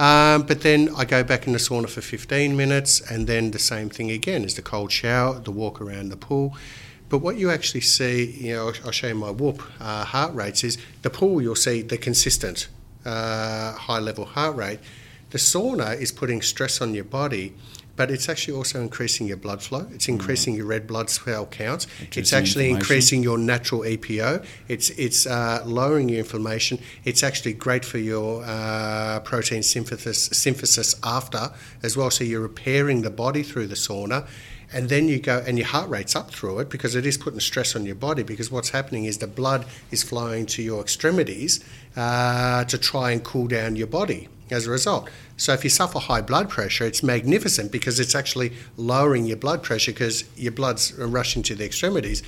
Um, 0.00 0.42
but 0.42 0.62
then 0.62 0.90
I 0.96 1.04
go 1.04 1.22
back 1.22 1.46
in 1.46 1.52
the 1.52 1.60
sauna 1.60 1.88
for 1.88 2.00
15 2.00 2.56
minutes, 2.56 3.00
and 3.00 3.28
then 3.28 3.52
the 3.52 3.60
same 3.60 3.88
thing 3.88 4.10
again 4.10 4.42
is 4.42 4.54
the 4.54 4.62
cold 4.62 4.90
shower, 4.90 5.38
the 5.38 5.52
walk 5.52 5.80
around 5.80 6.08
the 6.08 6.16
pool. 6.16 6.56
But 7.14 7.22
what 7.22 7.36
you 7.36 7.48
actually 7.48 7.82
see, 7.82 8.24
you 8.24 8.56
know, 8.56 8.72
I'll 8.84 8.90
show 8.90 9.06
you 9.06 9.14
my 9.14 9.30
whoop 9.30 9.62
uh, 9.78 10.04
heart 10.04 10.34
rates 10.34 10.64
is 10.64 10.78
the 11.02 11.10
pool. 11.10 11.40
You'll 11.40 11.54
see 11.54 11.80
the 11.80 11.96
consistent 11.96 12.66
uh, 13.04 13.70
high 13.74 14.00
level 14.00 14.24
heart 14.24 14.56
rate. 14.56 14.80
The 15.30 15.38
sauna 15.38 15.96
is 15.96 16.10
putting 16.10 16.42
stress 16.42 16.80
on 16.80 16.92
your 16.92 17.04
body, 17.04 17.54
but 17.94 18.10
it's 18.10 18.28
actually 18.28 18.56
also 18.56 18.80
increasing 18.80 19.28
your 19.28 19.36
blood 19.36 19.62
flow. 19.62 19.86
It's 19.92 20.08
increasing 20.08 20.54
mm. 20.54 20.56
your 20.56 20.66
red 20.66 20.88
blood 20.88 21.08
cell 21.08 21.46
counts. 21.46 21.86
It's 22.16 22.32
actually 22.32 22.70
increasing 22.70 23.22
your 23.22 23.38
natural 23.38 23.82
EPO. 23.82 24.44
It's 24.66 24.90
it's 24.90 25.24
uh, 25.24 25.62
lowering 25.64 26.08
your 26.08 26.18
inflammation. 26.18 26.80
It's 27.04 27.22
actually 27.22 27.52
great 27.52 27.84
for 27.84 27.98
your 27.98 28.42
uh, 28.44 29.20
protein 29.20 29.62
synthesis 29.62 30.30
synthesis 30.32 30.96
after 31.04 31.52
as 31.84 31.96
well. 31.96 32.10
So 32.10 32.24
you're 32.24 32.40
repairing 32.40 33.02
the 33.02 33.10
body 33.10 33.44
through 33.44 33.68
the 33.68 33.76
sauna 33.76 34.26
and 34.72 34.88
then 34.88 35.08
you 35.08 35.18
go 35.18 35.42
and 35.46 35.58
your 35.58 35.66
heart 35.66 35.88
rate's 35.88 36.16
up 36.16 36.30
through 36.30 36.58
it 36.60 36.70
because 36.70 36.94
it 36.94 37.06
is 37.06 37.16
putting 37.16 37.40
stress 37.40 37.76
on 37.76 37.84
your 37.86 37.94
body 37.94 38.22
because 38.22 38.50
what's 38.50 38.70
happening 38.70 39.04
is 39.04 39.18
the 39.18 39.26
blood 39.26 39.66
is 39.90 40.02
flowing 40.02 40.46
to 40.46 40.62
your 40.62 40.80
extremities 40.80 41.64
uh, 41.96 42.64
to 42.64 42.78
try 42.78 43.10
and 43.10 43.24
cool 43.24 43.46
down 43.46 43.76
your 43.76 43.86
body 43.86 44.28
as 44.50 44.66
a 44.66 44.70
result. 44.70 45.08
So 45.36 45.52
if 45.52 45.64
you 45.64 45.70
suffer 45.70 45.98
high 45.98 46.20
blood 46.20 46.48
pressure, 46.48 46.84
it's 46.84 47.02
magnificent 47.02 47.72
because 47.72 47.98
it's 47.98 48.14
actually 48.14 48.52
lowering 48.76 49.24
your 49.24 49.36
blood 49.36 49.62
pressure 49.62 49.92
because 49.92 50.24
your 50.36 50.52
blood's 50.52 50.92
rushing 50.94 51.42
to 51.44 51.54
the 51.54 51.64
extremities. 51.64 52.22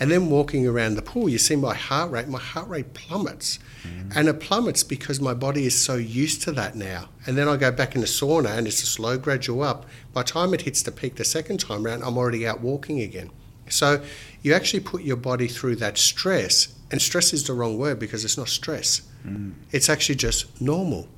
And 0.00 0.10
then 0.10 0.30
walking 0.30 0.66
around 0.66 0.94
the 0.94 1.02
pool, 1.02 1.28
you 1.28 1.38
see 1.38 1.56
my 1.56 1.74
heart 1.74 2.10
rate, 2.12 2.28
my 2.28 2.38
heart 2.38 2.68
rate 2.68 2.94
plummets. 2.94 3.58
Mm. 3.82 4.16
And 4.16 4.28
it 4.28 4.40
plummets 4.40 4.84
because 4.84 5.20
my 5.20 5.34
body 5.34 5.66
is 5.66 5.80
so 5.80 5.96
used 5.96 6.42
to 6.42 6.52
that 6.52 6.76
now. 6.76 7.08
And 7.26 7.36
then 7.36 7.48
I 7.48 7.56
go 7.56 7.72
back 7.72 7.94
in 7.94 8.00
the 8.00 8.06
sauna 8.06 8.56
and 8.56 8.66
it's 8.66 8.82
a 8.82 8.86
slow 8.86 9.18
gradual 9.18 9.62
up. 9.62 9.86
By 10.12 10.22
the 10.22 10.28
time 10.28 10.54
it 10.54 10.62
hits 10.62 10.82
the 10.82 10.92
peak 10.92 11.16
the 11.16 11.24
second 11.24 11.58
time 11.58 11.84
around, 11.84 12.04
I'm 12.04 12.16
already 12.16 12.46
out 12.46 12.60
walking 12.60 13.00
again. 13.00 13.30
So 13.68 14.02
you 14.42 14.54
actually 14.54 14.80
put 14.80 15.02
your 15.02 15.16
body 15.16 15.48
through 15.48 15.76
that 15.76 15.98
stress. 15.98 16.74
And 16.90 17.02
stress 17.02 17.32
is 17.32 17.44
the 17.44 17.52
wrong 17.52 17.76
word 17.76 17.98
because 17.98 18.24
it's 18.24 18.38
not 18.38 18.48
stress. 18.48 19.02
Mm. 19.26 19.54
It's 19.72 19.88
actually 19.88 20.14
just 20.14 20.60
normal. 20.60 21.08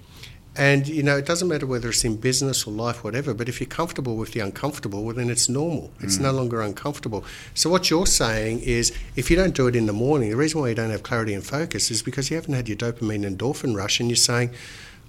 And 0.60 0.86
you 0.86 1.02
know, 1.02 1.16
it 1.16 1.24
doesn't 1.24 1.48
matter 1.48 1.66
whether 1.66 1.88
it's 1.88 2.04
in 2.04 2.16
business 2.16 2.66
or 2.66 2.70
life, 2.70 3.02
whatever. 3.02 3.32
But 3.32 3.48
if 3.48 3.60
you're 3.60 3.66
comfortable 3.66 4.18
with 4.18 4.32
the 4.32 4.40
uncomfortable, 4.40 5.02
well, 5.02 5.16
then 5.16 5.30
it's 5.30 5.48
normal. 5.48 5.90
It's 6.00 6.18
mm. 6.18 6.24
no 6.24 6.32
longer 6.32 6.60
uncomfortable. 6.60 7.24
So 7.54 7.70
what 7.70 7.88
you're 7.88 8.06
saying 8.06 8.60
is, 8.60 8.92
if 9.16 9.30
you 9.30 9.36
don't 9.36 9.54
do 9.54 9.68
it 9.68 9.74
in 9.74 9.86
the 9.86 9.94
morning, 9.94 10.28
the 10.28 10.36
reason 10.36 10.60
why 10.60 10.68
you 10.68 10.74
don't 10.74 10.90
have 10.90 11.02
clarity 11.02 11.32
and 11.32 11.42
focus 11.42 11.90
is 11.90 12.02
because 12.02 12.28
you 12.28 12.36
haven't 12.36 12.52
had 12.52 12.68
your 12.68 12.76
dopamine 12.76 13.24
and 13.26 13.38
endorphin 13.38 13.74
rush, 13.74 14.00
and 14.00 14.10
you're 14.10 14.16
saying, 14.16 14.50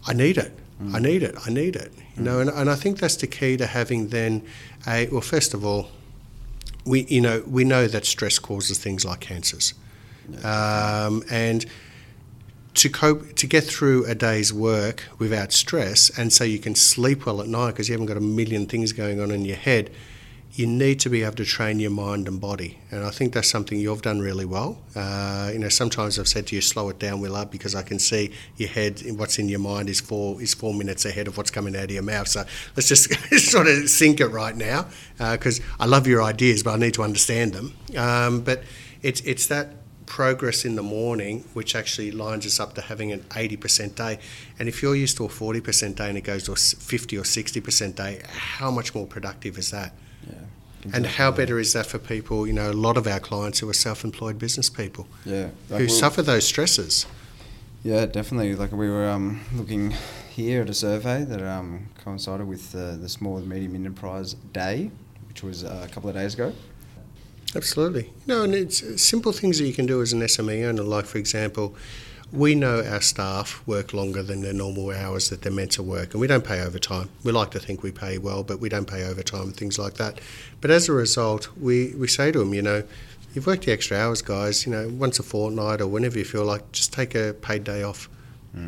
"I 0.08 0.14
need 0.14 0.38
it. 0.38 0.58
Mm. 0.82 0.96
I 0.96 1.00
need 1.00 1.22
it. 1.22 1.36
I 1.46 1.50
need 1.50 1.76
it." 1.76 1.92
You 2.16 2.22
mm. 2.22 2.26
know, 2.28 2.40
and, 2.40 2.50
and 2.50 2.70
I 2.70 2.76
think 2.76 3.00
that's 3.00 3.18
the 3.18 3.28
key 3.28 3.58
to 3.58 3.66
having 3.66 4.08
then 4.08 4.44
a 4.88 5.10
well. 5.12 5.20
First 5.20 5.54
of 5.54 5.66
all, 5.66 5.90
we 6.86 7.02
you 7.08 7.20
know 7.20 7.44
we 7.46 7.66
know 7.66 7.88
that 7.88 8.06
stress 8.06 8.40
causes 8.40 8.78
things 8.78 9.04
like 9.04 9.20
cancers, 9.20 9.74
um, 10.46 11.26
and 11.30 11.66
to 12.74 12.90
cope 12.90 13.36
to 13.36 13.48
get 13.48 13.64
through 13.64 14.06
a 14.06 14.16
day's 14.16 14.54
work 14.54 15.04
without 15.20 15.52
stress 15.52 16.10
and 16.18 16.32
so 16.32 16.44
you 16.44 16.60
can 16.60 16.76
sleep 16.76 17.26
well 17.26 17.42
at 17.42 17.48
night 17.48 17.72
because 17.72 17.90
you 17.90 17.94
haven't 17.94 18.08
got 18.08 18.18
a 18.18 18.22
million 18.22 18.66
things 18.66 18.94
going 18.94 19.20
on 19.20 19.32
in 19.32 19.44
your 19.44 19.58
head 19.58 19.90
you 20.54 20.68
need 20.68 21.00
to 21.00 21.10
be 21.10 21.24
able 21.24 21.36
to 21.36 21.46
train 21.46 21.80
your 21.80 21.92
mind 21.92 22.28
and 22.28 22.42
body. 22.42 22.78
And 22.92 23.04
i 23.04 23.10
think 23.10 23.34
that's 23.34 23.50
something 23.50 23.80
you've 23.80 24.02
done 24.02 24.20
really 24.20 24.46
well. 24.46 24.80
Uh, 24.96 25.50
you 25.54 25.60
know 25.60 25.70
sometimes 25.70 26.20
i've 26.20 26.28
said 26.28 26.48
to 26.48 26.56
you 26.56 26.62
slow 26.62 26.90
it 26.90 27.00
down 27.00 27.22
will 27.22 27.46
because 27.46 27.76
i 27.76 27.82
can 27.82 28.00
see 28.00 28.32
your 28.58 28.70
head 28.70 29.02
what's 29.16 29.40
in 29.40 29.48
your 29.48 29.60
mind 29.60 29.90
is 29.90 30.00
four 30.00 30.42
is 30.42 30.54
four 30.54 30.74
minutes 30.74 31.06
ahead 31.06 31.28
of 31.28 31.38
what's 31.38 31.52
coming 31.52 31.76
out 31.76 31.86
of 31.86 31.92
your 31.92 32.04
mouth. 32.04 32.28
So 32.28 32.44
let's 32.76 32.90
just 32.90 33.14
sort 33.52 33.68
of 33.68 33.90
sync 33.90 34.20
it 34.20 34.28
right 34.28 34.56
now 34.56 34.88
because 35.18 35.60
uh, 35.60 35.64
i 35.82 35.86
love 35.86 36.08
your 36.08 36.22
ideas 36.22 36.64
but 36.64 36.72
i 36.72 36.78
need 36.78 36.94
to 36.96 37.04
understand 37.04 37.54
them. 37.54 37.74
Um, 37.98 38.42
but 38.42 38.64
it's 39.02 39.22
it's 39.22 39.48
that 39.48 39.81
progress 40.06 40.66
in 40.66 40.76
the 40.76 40.84
morning, 40.84 41.46
which 41.54 41.76
actually 41.76 42.12
lines 42.12 42.46
us 42.46 42.60
up 42.60 42.74
to 42.76 42.82
having 42.82 43.12
an 43.12 43.22
80% 43.30 43.96
day. 43.96 44.20
And 44.60 44.68
if 44.68 44.82
you're 44.82 44.96
used 44.96 45.18
to 45.18 45.26
a 45.26 45.30
40% 45.30 45.96
day 45.96 46.10
and 46.10 46.18
it 46.18 46.22
goes 46.22 46.44
to 46.44 46.52
a 46.54 46.56
50 46.56 47.18
or 47.18 47.24
60% 47.24 47.96
day, 47.96 48.22
how 48.30 48.72
much 48.72 48.94
more 48.96 49.06
productive 49.06 49.58
is 49.58 49.72
that? 49.72 49.94
Yeah. 50.30 50.36
And 50.94 51.06
how 51.06 51.32
better 51.32 51.60
is 51.60 51.74
that 51.74 51.86
for 51.86 52.00
people? 52.00 52.48
You 52.48 52.54
know, 52.54 52.72
a 52.72 52.74
lot 52.74 52.98
of 52.98 53.06
our 53.08 53.20
clients 53.20 53.60
who 53.60 53.70
are 53.70 53.74
self-employed 53.74 54.40
business 54.40 54.70
people 54.70 55.08
Yeah. 55.26 55.50
Like 55.70 55.82
who 55.82 55.86
we'll- 55.88 55.90
suffer 55.90 56.22
those 56.22 56.46
stresses. 56.48 57.06
Yeah, 57.84 58.06
definitely. 58.06 58.56
Like 58.56 58.72
we 58.72 58.90
were 58.90 59.10
um, 59.10 59.42
looking 59.56 59.94
here 60.30 60.62
at 60.62 60.70
a 60.70 60.74
survey 60.74 61.24
that 61.24 61.42
um, 61.42 61.88
coincided 62.04 62.48
with 62.48 62.76
uh, 62.76 62.96
the 62.98 63.10
Small 63.10 63.38
and 63.38 63.48
Medium 63.48 63.76
Enterprise 63.76 64.36
Day, 64.54 64.92
which 65.28 65.42
was 65.44 65.64
uh, 65.64 65.86
a 65.88 65.92
couple 65.92 66.10
of 66.10 66.16
days 66.16 66.34
ago. 66.36 66.54
Absolutely. 67.56 68.10
No, 68.28 68.44
and 68.44 68.56
it's 68.56 68.82
uh, 68.82 68.98
simple 68.98 69.32
things 69.32 69.58
that 69.60 69.66
you 69.66 69.74
can 69.74 69.86
do 69.86 70.02
as 70.02 70.14
an 70.14 70.22
SME 70.22 70.66
owner. 70.66 70.84
Like, 70.84 71.06
for 71.06 71.18
example, 71.18 71.76
we 72.32 72.56
know 72.56 72.82
our 72.84 73.02
staff 73.02 73.62
work 73.68 73.94
longer 73.94 74.24
than 74.24 74.42
their 74.42 74.54
normal 74.54 74.92
hours 74.92 75.30
that 75.30 75.42
they're 75.42 75.52
meant 75.52 75.72
to 75.74 75.84
work, 75.84 76.14
and 76.14 76.22
we 76.22 76.28
don't 76.28 76.46
pay 76.46 76.62
overtime. 76.62 77.10
We 77.24 77.32
like 77.34 77.52
to 77.52 77.60
think 77.60 77.84
we 77.84 77.92
pay 77.92 78.18
well, 78.18 78.44
but 78.44 78.60
we 78.60 78.70
don't 78.70 78.88
pay 78.88 79.04
overtime 79.04 79.44
and 79.44 79.58
things 79.58 79.78
like 79.78 79.96
that. 79.96 80.22
But 80.62 80.72
as 80.72 80.88
a 80.88 80.94
result, 80.94 81.50
we, 81.58 81.94
we 81.96 82.08
say 82.08 82.32
to 82.32 82.40
them, 82.40 82.54
you 82.54 82.62
know, 82.62 82.84
you've 83.34 83.48
worked 83.48 83.66
the 83.66 83.74
extra 83.74 83.98
hours, 83.98 84.22
guys. 84.22 84.66
You 84.66 84.72
know, 84.72 84.88
once 84.90 85.20
a 85.20 85.24
fortnight 85.24 85.82
or 85.82 85.88
whenever 85.88 86.18
you 86.18 86.26
feel 86.26 86.46
like, 86.46 86.72
just 86.72 86.94
take 86.94 87.16
a 87.16 87.34
paid 87.34 87.64
day 87.66 87.84
off. 87.84 88.10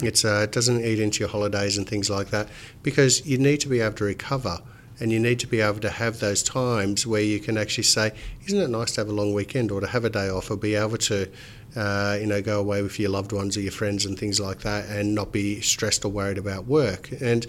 It's 0.02 0.24
uh, 0.24 0.43
it 0.43 0.54
doesn't 0.54 0.86
eat 0.86 1.02
into 1.02 1.19
your 1.19 1.28
holidays 1.28 1.78
and 1.78 1.86
things 1.86 2.10
like 2.10 2.30
that 2.30 2.48
because 2.84 3.26
you 3.26 3.38
need 3.38 3.60
to 3.60 3.67
be 3.67 3.82
able 3.82 3.96
to 3.96 4.06
recover 4.06 4.62
and 4.99 5.12
you 5.12 5.19
need 5.19 5.39
to 5.39 5.47
be 5.47 5.62
able 5.62 5.79
to 5.79 5.89
have 5.89 6.19
those 6.19 6.43
times 6.43 7.06
where 7.08 7.21
you 7.21 7.39
can 7.39 7.58
actually 7.58 7.84
say, 7.84 8.12
isn't 8.45 8.60
it 8.60 8.69
nice 8.69 8.91
to 8.93 9.01
have 9.01 9.10
a 9.10 9.13
long 9.13 9.34
weekend 9.34 9.71
or 9.71 9.82
to 9.82 9.88
have 9.88 10.06
a 10.06 10.10
day 10.10 10.29
off 10.29 10.51
or 10.51 10.56
be 10.58 10.75
able 10.75 10.97
to, 10.97 11.29
uh, 11.75 12.17
you 12.19 12.27
know, 12.27 12.41
go 12.41 12.60
away 12.60 12.82
with 12.82 12.99
your 12.99 13.10
loved 13.10 13.32
ones 13.32 13.58
or 13.58 13.62
your 13.62 13.71
friends 13.71 14.06
and 14.06 14.17
things 14.17 14.39
like 14.39 14.60
that 14.60 14.88
and 14.89 15.15
not 15.15 15.32
be 15.32 15.62
stressed 15.62 16.06
or 16.06 16.10
worried 16.10 16.38
about 16.38 16.65
work. 16.65 17.10
And 17.21 17.47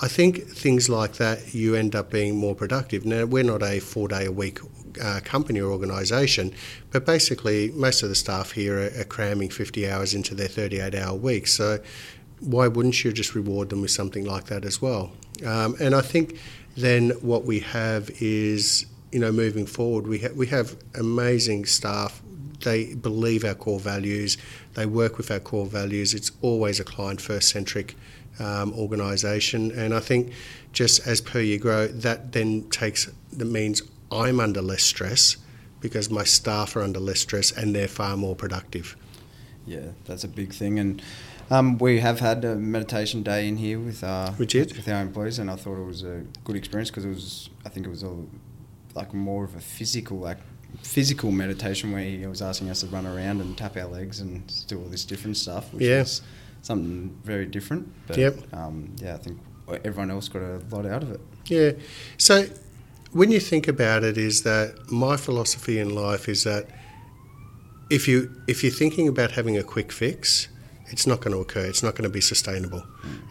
I 0.00 0.06
think 0.06 0.46
things 0.46 0.88
like 0.88 1.14
that, 1.14 1.54
you 1.54 1.74
end 1.74 1.96
up 1.96 2.10
being 2.10 2.36
more 2.36 2.54
productive. 2.54 3.04
Now, 3.04 3.24
we're 3.24 3.42
not 3.42 3.62
a 3.62 3.80
four 3.80 4.06
day 4.06 4.26
a 4.26 4.32
week 4.32 4.60
uh, 5.02 5.20
company 5.24 5.60
or 5.60 5.72
organisation, 5.72 6.52
but 6.92 7.04
basically, 7.04 7.72
most 7.72 8.02
of 8.04 8.08
the 8.08 8.14
staff 8.14 8.52
here 8.52 8.78
are, 8.78 9.00
are 9.00 9.04
cramming 9.04 9.50
50 9.50 9.90
hours 9.90 10.14
into 10.14 10.36
their 10.36 10.48
38 10.48 10.94
hour 10.94 11.16
week. 11.16 11.48
So, 11.48 11.80
why 12.38 12.68
wouldn't 12.68 13.02
you 13.02 13.12
just 13.12 13.34
reward 13.34 13.70
them 13.70 13.80
with 13.80 13.90
something 13.90 14.24
like 14.24 14.44
that 14.46 14.64
as 14.64 14.80
well? 14.80 15.10
Um, 15.44 15.74
and 15.80 15.94
I 15.94 16.00
think 16.00 16.38
then 16.78 17.10
what 17.22 17.44
we 17.44 17.58
have 17.60 18.10
is, 18.20 18.86
you 19.10 19.18
know, 19.18 19.32
moving 19.32 19.66
forward, 19.66 20.06
we, 20.06 20.20
ha- 20.20 20.34
we 20.34 20.46
have 20.46 20.76
amazing 20.94 21.66
staff. 21.66 22.22
They 22.60 22.94
believe 22.94 23.44
our 23.44 23.54
core 23.54 23.80
values, 23.80 24.38
they 24.74 24.86
work 24.86 25.18
with 25.18 25.30
our 25.30 25.40
core 25.40 25.66
values. 25.66 26.14
It's 26.14 26.30
always 26.40 26.78
a 26.78 26.84
client 26.84 27.20
first 27.20 27.48
centric 27.48 27.96
um, 28.38 28.72
organisation. 28.74 29.72
And 29.72 29.92
I 29.92 30.00
think 30.00 30.32
just 30.72 31.06
as 31.06 31.20
per 31.20 31.40
you 31.40 31.58
grow, 31.58 31.88
that 31.88 32.32
then 32.32 32.68
takes, 32.70 33.10
that 33.32 33.44
means 33.44 33.82
I'm 34.12 34.38
under 34.38 34.62
less 34.62 34.84
stress 34.84 35.36
because 35.80 36.10
my 36.10 36.24
staff 36.24 36.76
are 36.76 36.82
under 36.82 37.00
less 37.00 37.20
stress 37.20 37.50
and 37.50 37.74
they're 37.74 37.88
far 37.88 38.16
more 38.16 38.36
productive. 38.36 38.96
Yeah, 39.66 39.88
that's 40.06 40.24
a 40.24 40.28
big 40.28 40.52
thing. 40.52 40.78
And 40.78 41.02
um, 41.50 41.78
we 41.78 42.00
have 42.00 42.20
had 42.20 42.44
a 42.44 42.54
meditation 42.56 43.22
day 43.22 43.48
in 43.48 43.56
here 43.56 43.78
with 43.78 44.02
our 44.04 44.34
We 44.38 44.46
did? 44.46 44.76
with 44.76 44.88
our 44.88 45.00
employees, 45.00 45.38
and 45.38 45.50
I 45.50 45.56
thought 45.56 45.78
it 45.80 45.84
was 45.86 46.02
a 46.02 46.22
good 46.44 46.56
experience 46.56 46.90
because 46.90 47.04
it 47.04 47.08
was. 47.10 47.50
I 47.64 47.68
think 47.68 47.86
it 47.86 47.90
was 47.90 48.02
a, 48.02 48.14
like 48.94 49.12
more 49.14 49.44
of 49.44 49.54
a 49.54 49.60
physical 49.60 50.18
like 50.18 50.38
physical 50.82 51.30
meditation 51.30 51.92
where 51.92 52.02
he 52.02 52.26
was 52.26 52.42
asking 52.42 52.68
us 52.68 52.80
to 52.80 52.86
run 52.88 53.06
around 53.06 53.40
and 53.40 53.56
tap 53.56 53.76
our 53.76 53.86
legs 53.86 54.20
and 54.20 54.42
do 54.66 54.78
all 54.78 54.84
this 54.88 55.04
different 55.04 55.36
stuff, 55.36 55.72
which 55.72 55.82
Yeah. 55.84 56.00
was 56.00 56.20
something 56.62 57.16
very 57.24 57.46
different. 57.46 57.88
But, 58.06 58.18
Yep. 58.18 58.34
Um, 58.52 58.94
yeah, 59.00 59.14
I 59.14 59.18
think 59.18 59.38
everyone 59.84 60.10
else 60.10 60.28
got 60.28 60.42
a 60.42 60.60
lot 60.70 60.84
out 60.84 61.02
of 61.02 61.10
it. 61.12 61.20
Yeah. 61.46 61.72
So 62.18 62.46
when 63.12 63.32
you 63.32 63.40
think 63.40 63.66
about 63.66 64.04
it, 64.04 64.18
is 64.18 64.42
that 64.42 64.90
my 64.90 65.16
philosophy 65.16 65.78
in 65.78 65.94
life 65.94 66.28
is 66.28 66.44
that 66.44 66.66
if 67.88 68.06
you 68.06 68.30
if 68.46 68.62
you're 68.62 68.72
thinking 68.82 69.08
about 69.08 69.30
having 69.32 69.56
a 69.56 69.62
quick 69.62 69.90
fix, 69.90 70.48
it's 70.90 71.06
not 71.06 71.20
going 71.20 71.34
to 71.34 71.40
occur. 71.40 71.64
It's 71.64 71.82
not 71.82 71.94
going 71.94 72.04
to 72.04 72.12
be 72.12 72.20
sustainable. 72.20 72.82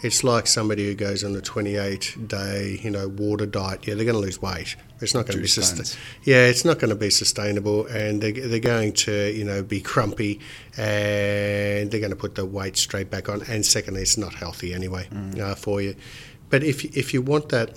It's 0.03 0.23
like 0.23 0.47
somebody 0.47 0.85
who 0.85 0.95
goes 0.95 1.23
on 1.23 1.35
a 1.35 1.41
28 1.41 2.27
day, 2.27 2.79
you 2.83 2.89
know, 2.91 3.07
water 3.07 3.45
diet. 3.45 3.87
Yeah, 3.87 3.95
they're 3.95 4.05
going 4.05 4.15
to 4.15 4.21
lose 4.21 4.41
weight. 4.41 4.75
It's 5.01 5.13
not 5.13 5.25
going 5.25 5.37
to 5.37 5.41
be 5.41 5.47
sustainable. 5.47 5.89
Yeah, 6.23 6.45
it's 6.47 6.65
not 6.65 6.79
going 6.79 6.89
to 6.89 6.95
be 6.95 7.09
sustainable, 7.09 7.85
and 7.87 8.21
they, 8.21 8.31
they're 8.31 8.59
going 8.59 8.93
to, 8.93 9.31
you 9.31 9.43
know, 9.43 9.63
be 9.63 9.81
crumpy, 9.81 10.39
and 10.77 11.91
they're 11.91 11.99
going 11.99 12.11
to 12.11 12.15
put 12.15 12.35
the 12.35 12.45
weight 12.45 12.77
straight 12.77 13.09
back 13.09 13.29
on. 13.29 13.41
And 13.43 13.65
secondly, 13.65 14.01
it's 14.01 14.17
not 14.17 14.33
healthy 14.33 14.73
anyway 14.73 15.07
uh, 15.39 15.55
for 15.55 15.81
you. 15.81 15.95
But 16.49 16.63
if 16.63 16.85
if 16.97 17.13
you 17.13 17.21
want 17.21 17.49
that, 17.49 17.69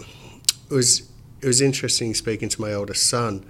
it 0.70 0.74
was 0.74 1.02
it 1.40 1.46
was 1.46 1.60
interesting 1.60 2.14
speaking 2.14 2.48
to 2.50 2.60
my 2.60 2.72
oldest 2.72 3.06
son, 3.08 3.44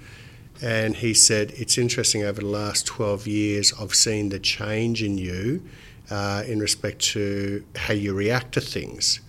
and 0.63 0.97
he 0.97 1.13
said 1.15 1.53
it's 1.57 1.77
interesting 1.77 2.23
over 2.23 2.41
the 2.41 2.47
last 2.47 2.87
twelve 2.87 3.27
years 3.27 3.73
I've 3.81 3.95
seen 3.95 4.31
the 4.31 4.39
change 4.39 5.03
in 5.03 5.19
you, 5.19 5.63
uh, 6.11 6.43
in 6.47 6.59
respect 6.59 7.01
to 7.01 7.65
how 7.77 7.95
you 7.95 8.15
react 8.15 8.53
to 8.53 8.61
things. 8.61 9.21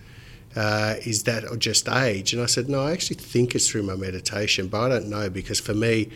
Uh, 0.56 0.96
is 1.06 1.24
that 1.24 1.46
or 1.50 1.56
just 1.56 1.88
age? 1.88 2.34
And 2.34 2.42
I 2.42 2.46
said, 2.46 2.68
no, 2.68 2.82
I 2.82 2.92
actually 2.92 3.18
think 3.18 3.56
it's 3.56 3.70
through 3.70 3.84
my 3.84 3.96
meditation, 3.96 4.68
but 4.68 4.82
I 4.82 4.90
don't 4.90 5.10
know 5.10 5.30
because 5.30 5.60
for 5.62 5.74
me, 5.74 6.10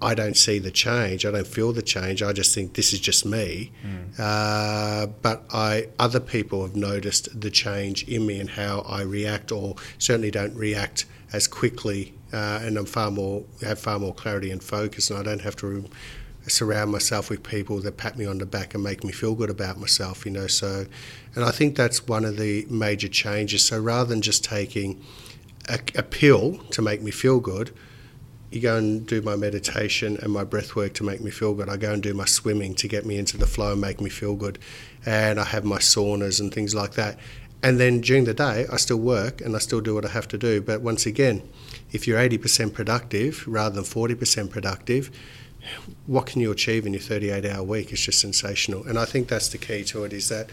I 0.00 0.14
don't 0.14 0.36
see 0.36 0.58
the 0.58 0.70
change. 0.70 1.26
I 1.26 1.30
don't 1.32 1.46
feel 1.46 1.72
the 1.72 1.82
change. 1.82 2.22
I 2.22 2.32
just 2.32 2.54
think 2.54 2.74
this 2.74 2.92
is 2.92 3.00
just 3.00 3.26
me. 3.26 3.72
Uh, 4.18 5.06
but 5.22 5.44
I, 5.52 5.88
other 5.98 6.20
people 6.20 6.62
have 6.62 6.76
noticed 6.76 7.40
the 7.40 7.50
change 7.50 8.06
in 8.08 8.26
me 8.26 8.38
and 8.40 8.50
how 8.50 8.80
I 8.80 9.02
react, 9.02 9.50
or 9.50 9.74
certainly 9.98 10.30
don't 10.30 10.54
react 10.54 11.04
as 11.32 11.48
quickly, 11.48 12.14
uh, 12.32 12.60
and 12.62 12.76
I'm 12.78 12.86
far 12.86 13.10
more 13.10 13.44
have 13.62 13.78
far 13.78 13.98
more 13.98 14.14
clarity 14.14 14.50
and 14.50 14.62
focus, 14.62 15.10
and 15.10 15.18
I 15.18 15.22
don't 15.22 15.42
have 15.42 15.56
to 15.56 15.84
surround 16.46 16.90
myself 16.90 17.28
with 17.30 17.42
people 17.42 17.80
that 17.80 17.96
pat 17.96 18.16
me 18.16 18.24
on 18.26 18.38
the 18.38 18.46
back 18.46 18.74
and 18.74 18.82
make 18.82 19.04
me 19.04 19.12
feel 19.12 19.34
good 19.34 19.50
about 19.50 19.78
myself. 19.78 20.24
You 20.24 20.32
know, 20.32 20.46
so, 20.46 20.86
and 21.34 21.44
I 21.44 21.50
think 21.50 21.76
that's 21.76 22.06
one 22.06 22.24
of 22.24 22.36
the 22.36 22.66
major 22.70 23.08
changes. 23.08 23.64
So 23.64 23.80
rather 23.80 24.08
than 24.08 24.22
just 24.22 24.44
taking 24.44 25.02
a, 25.68 25.78
a 25.94 26.02
pill 26.02 26.58
to 26.70 26.82
make 26.82 27.02
me 27.02 27.10
feel 27.10 27.40
good, 27.40 27.74
you 28.50 28.60
go 28.60 28.76
and 28.76 29.06
do 29.06 29.20
my 29.20 29.36
meditation 29.36 30.16
and 30.22 30.32
my 30.32 30.44
breath 30.44 30.74
work 30.74 30.94
to 30.94 31.04
make 31.04 31.20
me 31.20 31.30
feel 31.30 31.54
good. 31.54 31.68
I 31.68 31.76
go 31.76 31.92
and 31.92 32.02
do 32.02 32.14
my 32.14 32.24
swimming 32.24 32.74
to 32.76 32.88
get 32.88 33.04
me 33.04 33.18
into 33.18 33.36
the 33.36 33.46
flow 33.46 33.72
and 33.72 33.80
make 33.80 34.00
me 34.00 34.08
feel 34.08 34.36
good. 34.36 34.58
And 35.04 35.38
I 35.38 35.44
have 35.44 35.64
my 35.64 35.78
saunas 35.78 36.40
and 36.40 36.52
things 36.52 36.74
like 36.74 36.92
that. 36.94 37.18
And 37.62 37.78
then 37.80 38.00
during 38.00 38.24
the 38.24 38.34
day, 38.34 38.66
I 38.72 38.76
still 38.76 38.98
work 38.98 39.40
and 39.40 39.54
I 39.54 39.58
still 39.58 39.80
do 39.80 39.94
what 39.94 40.04
I 40.04 40.08
have 40.08 40.28
to 40.28 40.38
do. 40.38 40.62
But 40.62 40.80
once 40.80 41.06
again, 41.06 41.42
if 41.90 42.06
you're 42.06 42.18
80% 42.18 42.72
productive 42.72 43.46
rather 43.46 43.74
than 43.74 43.84
40% 43.84 44.50
productive, 44.50 45.10
what 46.06 46.26
can 46.26 46.40
you 46.40 46.50
achieve 46.50 46.86
in 46.86 46.92
your 46.92 47.02
38 47.02 47.44
hour 47.44 47.62
week? 47.62 47.92
It's 47.92 48.00
just 48.00 48.20
sensational. 48.20 48.84
And 48.86 48.98
I 48.98 49.04
think 49.04 49.28
that's 49.28 49.48
the 49.48 49.58
key 49.58 49.84
to 49.84 50.04
it 50.04 50.12
is 50.12 50.28
that 50.28 50.50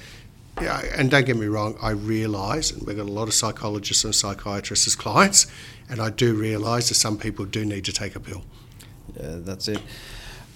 yeah, 0.61 0.81
and 0.95 1.11
don't 1.11 1.25
get 1.25 1.35
me 1.35 1.47
wrong, 1.47 1.77
I 1.81 1.89
realise, 1.89 2.71
and 2.71 2.85
we've 2.87 2.95
got 2.95 3.07
a 3.07 3.11
lot 3.11 3.27
of 3.27 3.33
psychologists 3.33 4.05
and 4.05 4.15
psychiatrists 4.15 4.87
as 4.87 4.95
clients, 4.95 5.47
and 5.89 5.99
I 5.99 6.09
do 6.09 6.33
realise 6.33 6.87
that 6.87 6.95
some 6.95 7.17
people 7.17 7.43
do 7.43 7.65
need 7.65 7.83
to 7.85 7.91
take 7.91 8.15
a 8.15 8.21
pill. 8.21 8.41
Yeah, 9.19 9.35
that's 9.39 9.67
it. 9.67 9.79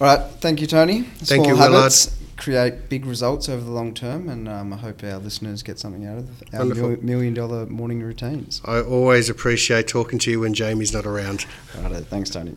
All 0.00 0.06
right, 0.06 0.20
thank 0.40 0.62
you, 0.62 0.66
Tony. 0.66 1.02
Thank 1.02 1.44
Small 1.44 1.48
you, 1.48 1.54
Willard. 1.54 1.72
habits 1.74 2.16
create 2.40 2.88
big 2.88 3.04
results 3.04 3.48
over 3.48 3.62
the 3.62 3.70
long 3.70 3.94
term, 3.94 4.28
and 4.28 4.48
um, 4.48 4.72
I 4.72 4.76
hope 4.76 5.04
our 5.04 5.18
listeners 5.18 5.62
get 5.62 5.78
something 5.78 6.06
out 6.06 6.18
of 6.18 6.42
our 6.54 6.64
mil- 6.64 7.02
million 7.02 7.34
dollar 7.34 7.66
morning 7.66 8.02
routines. 8.02 8.60
I 8.64 8.80
always 8.80 9.28
appreciate 9.28 9.86
talking 9.86 10.18
to 10.20 10.30
you 10.30 10.40
when 10.40 10.54
Jamie's 10.54 10.92
not 10.92 11.06
around. 11.06 11.46
Righto, 11.76 12.00
thanks, 12.00 12.30
Tony. 12.30 12.56